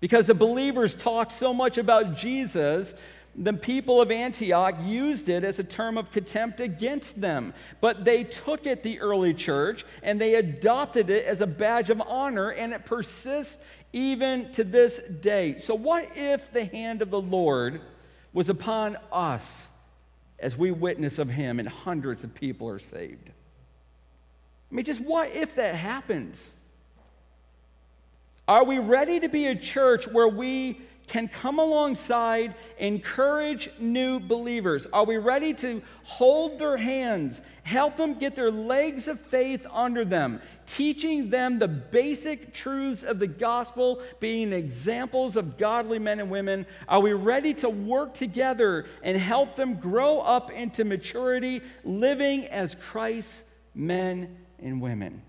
Because 0.00 0.26
the 0.26 0.34
believers 0.34 0.94
talked 0.94 1.32
so 1.32 1.52
much 1.52 1.78
about 1.78 2.16
Jesus 2.16 2.94
the 3.40 3.52
people 3.52 4.02
of 4.02 4.10
Antioch 4.10 4.74
used 4.82 5.28
it 5.28 5.44
as 5.44 5.60
a 5.60 5.64
term 5.64 5.96
of 5.96 6.10
contempt 6.10 6.58
against 6.58 7.20
them. 7.20 7.54
But 7.80 8.04
they 8.04 8.24
took 8.24 8.66
it, 8.66 8.82
the 8.82 9.00
early 9.00 9.32
church, 9.32 9.86
and 10.02 10.20
they 10.20 10.34
adopted 10.34 11.08
it 11.08 11.24
as 11.24 11.40
a 11.40 11.46
badge 11.46 11.88
of 11.90 12.00
honor, 12.00 12.50
and 12.50 12.72
it 12.72 12.84
persists 12.84 13.58
even 13.92 14.50
to 14.52 14.64
this 14.64 14.98
day. 14.98 15.58
So, 15.58 15.74
what 15.74 16.10
if 16.16 16.52
the 16.52 16.64
hand 16.64 17.00
of 17.00 17.10
the 17.10 17.20
Lord 17.20 17.80
was 18.32 18.48
upon 18.48 18.96
us 19.12 19.68
as 20.40 20.56
we 20.56 20.70
witness 20.72 21.18
of 21.18 21.30
him 21.30 21.60
and 21.60 21.68
hundreds 21.68 22.24
of 22.24 22.34
people 22.34 22.68
are 22.68 22.80
saved? 22.80 23.30
I 24.70 24.74
mean, 24.74 24.84
just 24.84 25.00
what 25.00 25.30
if 25.30 25.54
that 25.54 25.76
happens? 25.76 26.54
Are 28.48 28.64
we 28.64 28.78
ready 28.78 29.20
to 29.20 29.28
be 29.28 29.46
a 29.46 29.54
church 29.54 30.08
where 30.08 30.28
we 30.28 30.80
can 31.08 31.26
come 31.26 31.58
alongside, 31.58 32.54
encourage 32.78 33.70
new 33.78 34.20
believers? 34.20 34.86
Are 34.92 35.04
we 35.04 35.16
ready 35.16 35.54
to 35.54 35.82
hold 36.04 36.58
their 36.58 36.76
hands, 36.76 37.42
help 37.62 37.96
them 37.96 38.14
get 38.14 38.34
their 38.34 38.50
legs 38.50 39.08
of 39.08 39.18
faith 39.18 39.66
under 39.72 40.04
them, 40.04 40.40
teaching 40.66 41.30
them 41.30 41.58
the 41.58 41.68
basic 41.68 42.52
truths 42.52 43.02
of 43.02 43.18
the 43.18 43.26
gospel, 43.26 44.02
being 44.20 44.52
examples 44.52 45.36
of 45.36 45.56
godly 45.58 45.98
men 45.98 46.20
and 46.20 46.30
women? 46.30 46.66
Are 46.86 47.00
we 47.00 47.12
ready 47.12 47.54
to 47.54 47.68
work 47.68 48.14
together 48.14 48.86
and 49.02 49.16
help 49.16 49.56
them 49.56 49.74
grow 49.74 50.20
up 50.20 50.50
into 50.50 50.84
maturity, 50.84 51.62
living 51.84 52.46
as 52.46 52.74
Christ's 52.74 53.44
men 53.74 54.36
and 54.62 54.80
women? 54.80 55.22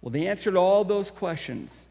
Well, 0.00 0.10
the 0.10 0.28
answer 0.28 0.50
to 0.50 0.58
all 0.58 0.84
those 0.84 1.10
questions 1.10 1.86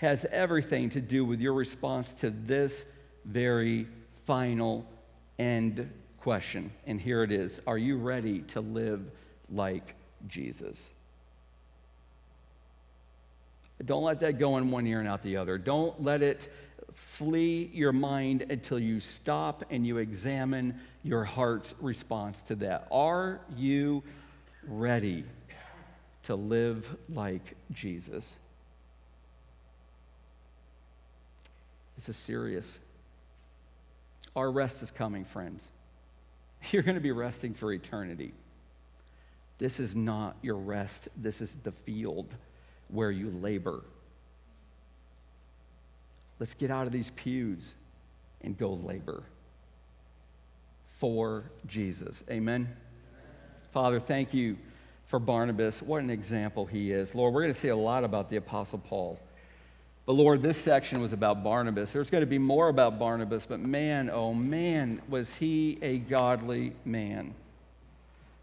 has 0.00 0.24
everything 0.30 0.88
to 0.88 1.00
do 1.00 1.26
with 1.26 1.42
your 1.42 1.52
response 1.52 2.12
to 2.12 2.30
this 2.30 2.86
very 3.26 3.86
final 4.24 4.86
end 5.38 5.90
question. 6.16 6.72
And 6.86 6.98
here 6.98 7.22
it 7.22 7.30
is 7.30 7.60
Are 7.66 7.76
you 7.76 7.98
ready 7.98 8.40
to 8.40 8.62
live 8.62 9.02
like 9.50 9.94
Jesus? 10.26 10.90
Don't 13.84 14.02
let 14.02 14.20
that 14.20 14.38
go 14.38 14.56
in 14.56 14.70
one 14.70 14.86
ear 14.86 15.00
and 15.00 15.08
out 15.08 15.22
the 15.22 15.36
other. 15.36 15.58
Don't 15.58 16.02
let 16.02 16.22
it 16.22 16.48
flee 16.94 17.70
your 17.74 17.92
mind 17.92 18.46
until 18.48 18.78
you 18.78 19.00
stop 19.00 19.64
and 19.70 19.86
you 19.86 19.98
examine 19.98 20.80
your 21.02 21.24
heart's 21.24 21.74
response 21.78 22.40
to 22.42 22.54
that. 22.56 22.88
Are 22.90 23.40
you 23.54 24.02
ready 24.66 25.24
to 26.22 26.36
live 26.36 26.96
like 27.10 27.54
Jesus? 27.70 28.38
This 32.00 32.08
is 32.08 32.16
serious. 32.16 32.78
Our 34.34 34.50
rest 34.50 34.80
is 34.80 34.90
coming, 34.90 35.26
friends. 35.26 35.70
You're 36.70 36.82
going 36.82 36.94
to 36.94 37.00
be 37.02 37.12
resting 37.12 37.52
for 37.52 37.74
eternity. 37.74 38.32
This 39.58 39.78
is 39.78 39.94
not 39.94 40.34
your 40.40 40.56
rest, 40.56 41.08
this 41.14 41.42
is 41.42 41.54
the 41.62 41.72
field 41.72 42.32
where 42.88 43.10
you 43.10 43.28
labor. 43.28 43.82
Let's 46.38 46.54
get 46.54 46.70
out 46.70 46.86
of 46.86 46.92
these 46.94 47.10
pews 47.10 47.74
and 48.40 48.56
go 48.56 48.72
labor 48.72 49.22
for 51.00 51.50
Jesus. 51.66 52.24
Amen. 52.30 52.74
Father, 53.72 54.00
thank 54.00 54.32
you 54.32 54.56
for 55.04 55.18
Barnabas. 55.18 55.82
What 55.82 56.02
an 56.02 56.08
example 56.08 56.64
he 56.64 56.92
is. 56.92 57.14
Lord, 57.14 57.34
we're 57.34 57.42
going 57.42 57.52
to 57.52 57.60
see 57.60 57.68
a 57.68 57.76
lot 57.76 58.04
about 58.04 58.30
the 58.30 58.36
Apostle 58.36 58.78
Paul. 58.78 59.20
But 60.06 60.12
Lord, 60.12 60.42
this 60.42 60.56
section 60.56 61.00
was 61.00 61.12
about 61.12 61.44
Barnabas. 61.44 61.92
There's 61.92 62.10
going 62.10 62.22
to 62.22 62.26
be 62.26 62.38
more 62.38 62.68
about 62.68 62.98
Barnabas, 62.98 63.46
but 63.46 63.60
man, 63.60 64.10
oh 64.10 64.34
man, 64.34 65.00
was 65.08 65.36
he 65.36 65.78
a 65.82 65.98
godly 65.98 66.72
man. 66.84 67.34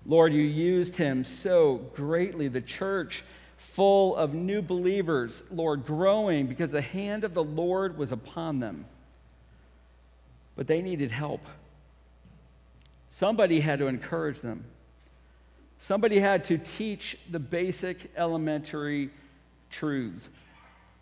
Lord, 0.06 0.32
you 0.34 0.44
used 0.44 0.96
him 0.96 1.24
so 1.24 1.78
greatly. 1.94 2.48
The 2.48 2.62
church 2.62 3.24
full 3.58 4.16
of 4.16 4.34
new 4.34 4.62
believers, 4.62 5.44
Lord, 5.52 5.86
growing 5.86 6.48
because 6.48 6.72
the 6.72 6.82
hand 6.82 7.24
of 7.24 7.34
the 7.34 7.44
Lord 7.44 7.98
was 7.98 8.12
upon 8.12 8.60
them. 8.60 8.86
But 10.56 10.68
they 10.68 10.82
needed 10.82 11.12
help. 11.12 11.42
Somebody 13.10 13.60
had 13.60 13.80
to 13.80 13.88
encourage 13.88 14.42
them. 14.42 14.64
Somebody 15.80 16.20
had 16.20 16.44
to 16.46 16.58
teach 16.58 17.18
the 17.30 17.40
basic 17.40 18.12
elementary 18.16 19.10
truths. 19.70 20.30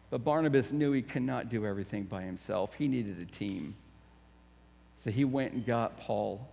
But 0.09 0.23
Barnabas 0.23 0.71
knew 0.71 0.91
he 0.91 1.01
could 1.01 1.23
not 1.23 1.49
do 1.49 1.65
everything 1.65 2.03
by 2.03 2.21
himself. 2.21 2.75
He 2.75 2.87
needed 2.87 3.19
a 3.19 3.25
team. 3.25 3.75
So 4.97 5.11
he 5.11 5.25
went 5.25 5.53
and 5.53 5.65
got 5.65 5.97
Paul 5.97 6.47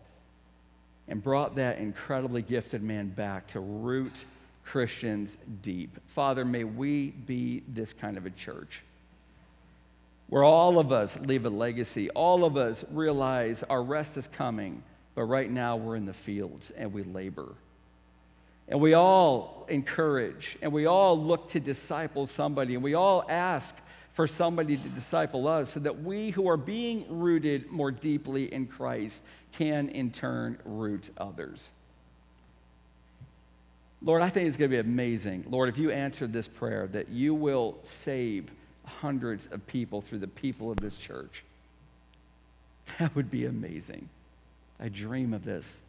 and 1.08 1.22
brought 1.22 1.56
that 1.56 1.78
incredibly 1.78 2.42
gifted 2.42 2.82
man 2.82 3.08
back 3.08 3.46
to 3.48 3.60
root 3.60 4.24
Christians 4.64 5.38
deep. 5.62 5.98
Father, 6.08 6.44
may 6.44 6.64
we 6.64 7.10
be 7.10 7.62
this 7.68 7.92
kind 7.92 8.16
of 8.16 8.26
a 8.26 8.30
church 8.30 8.82
where 10.28 10.44
all 10.44 10.78
of 10.78 10.92
us 10.92 11.18
leave 11.20 11.44
a 11.44 11.50
legacy. 11.50 12.08
All 12.10 12.44
of 12.44 12.56
us 12.56 12.84
realize 12.90 13.62
our 13.64 13.82
rest 13.82 14.16
is 14.16 14.28
coming, 14.28 14.82
but 15.14 15.24
right 15.24 15.50
now 15.50 15.76
we're 15.76 15.96
in 15.96 16.06
the 16.06 16.14
fields 16.14 16.70
and 16.70 16.92
we 16.92 17.02
labor. 17.02 17.48
And 18.68 18.80
we 18.80 18.94
all 18.94 19.61
encourage 19.72 20.56
and 20.62 20.72
we 20.72 20.86
all 20.86 21.20
look 21.20 21.48
to 21.48 21.60
disciple 21.60 22.26
somebody 22.26 22.74
and 22.74 22.82
we 22.82 22.94
all 22.94 23.24
ask 23.28 23.76
for 24.12 24.26
somebody 24.26 24.76
to 24.76 24.88
disciple 24.90 25.48
us 25.48 25.70
so 25.70 25.80
that 25.80 26.02
we 26.02 26.30
who 26.30 26.48
are 26.48 26.56
being 26.56 27.06
rooted 27.08 27.70
more 27.70 27.90
deeply 27.90 28.52
in 28.52 28.66
Christ 28.66 29.22
can 29.52 29.88
in 29.88 30.10
turn 30.10 30.58
root 30.64 31.10
others. 31.16 31.72
Lord, 34.02 34.22
I 34.22 34.28
think 34.28 34.48
it's 34.48 34.56
going 34.56 34.70
to 34.70 34.76
be 34.76 34.80
amazing. 34.80 35.44
Lord, 35.48 35.68
if 35.68 35.78
you 35.78 35.90
answered 35.90 36.32
this 36.32 36.48
prayer, 36.48 36.88
that 36.88 37.08
you 37.08 37.34
will 37.34 37.78
save 37.82 38.50
hundreds 38.84 39.46
of 39.46 39.66
people 39.66 40.00
through 40.00 40.18
the 40.18 40.28
people 40.28 40.70
of 40.70 40.78
this 40.78 40.96
church. 40.96 41.44
That 42.98 43.14
would 43.14 43.30
be 43.30 43.46
amazing. 43.46 44.08
I 44.80 44.88
dream 44.88 45.32
of 45.32 45.44
this. 45.44 45.80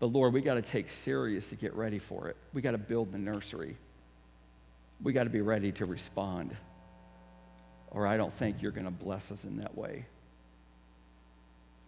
But 0.00 0.06
Lord, 0.06 0.32
we 0.32 0.40
got 0.40 0.54
to 0.54 0.62
take 0.62 0.88
serious 0.88 1.50
to 1.50 1.54
get 1.54 1.74
ready 1.74 2.00
for 2.00 2.28
it. 2.28 2.36
We 2.52 2.62
got 2.62 2.72
to 2.72 2.78
build 2.78 3.12
the 3.12 3.18
nursery. 3.18 3.76
We 5.02 5.12
got 5.12 5.24
to 5.24 5.30
be 5.30 5.40
ready 5.40 5.70
to 5.72 5.84
respond. 5.84 6.56
Or 7.90 8.06
I 8.06 8.16
don't 8.16 8.32
think 8.32 8.60
you're 8.60 8.72
going 8.72 8.86
to 8.86 8.90
bless 8.90 9.30
us 9.30 9.44
in 9.44 9.58
that 9.58 9.76
way. 9.76 10.06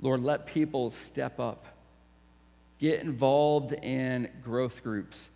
Lord, 0.01 0.23
let 0.23 0.47
people 0.47 0.91
step 0.91 1.41
up, 1.41 1.67
get 2.79 3.01
involved 3.01 3.73
in 3.73 4.29
growth 4.43 4.83
groups 4.83 5.31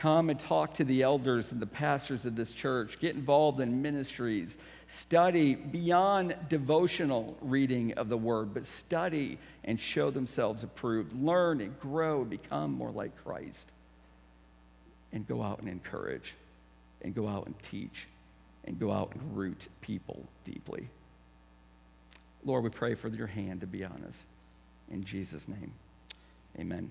Come 0.00 0.30
and 0.30 0.40
talk 0.40 0.74
to 0.74 0.84
the 0.84 1.02
elders 1.02 1.52
and 1.52 1.60
the 1.60 1.66
pastors 1.66 2.24
of 2.24 2.34
this 2.34 2.52
church. 2.52 2.98
Get 3.00 3.16
involved 3.16 3.60
in 3.60 3.82
ministries. 3.82 4.56
Study 4.92 5.54
beyond 5.54 6.34
devotional 6.48 7.36
reading 7.40 7.92
of 7.92 8.08
the 8.08 8.16
word, 8.16 8.52
but 8.52 8.66
study 8.66 9.38
and 9.62 9.78
show 9.78 10.10
themselves 10.10 10.64
approved. 10.64 11.12
Learn 11.12 11.60
and 11.60 11.78
grow 11.78 12.24
become 12.24 12.72
more 12.72 12.90
like 12.90 13.12
Christ. 13.22 13.70
And 15.12 15.28
go 15.28 15.44
out 15.44 15.60
and 15.60 15.68
encourage. 15.68 16.34
and 17.02 17.14
go 17.14 17.28
out 17.28 17.46
and 17.46 17.54
teach 17.62 18.06
and 18.64 18.78
go 18.78 18.92
out 18.92 19.14
and 19.14 19.36
root 19.36 19.68
people 19.80 20.24
deeply. 20.44 20.88
Lord, 22.44 22.64
we 22.64 22.70
pray 22.70 22.94
for 22.94 23.08
your 23.08 23.26
hand 23.26 23.60
to 23.60 23.66
be 23.66 23.84
on 23.84 24.04
us. 24.06 24.26
In 24.90 25.04
Jesus' 25.04 25.48
name, 25.48 25.72
amen. 26.58 26.90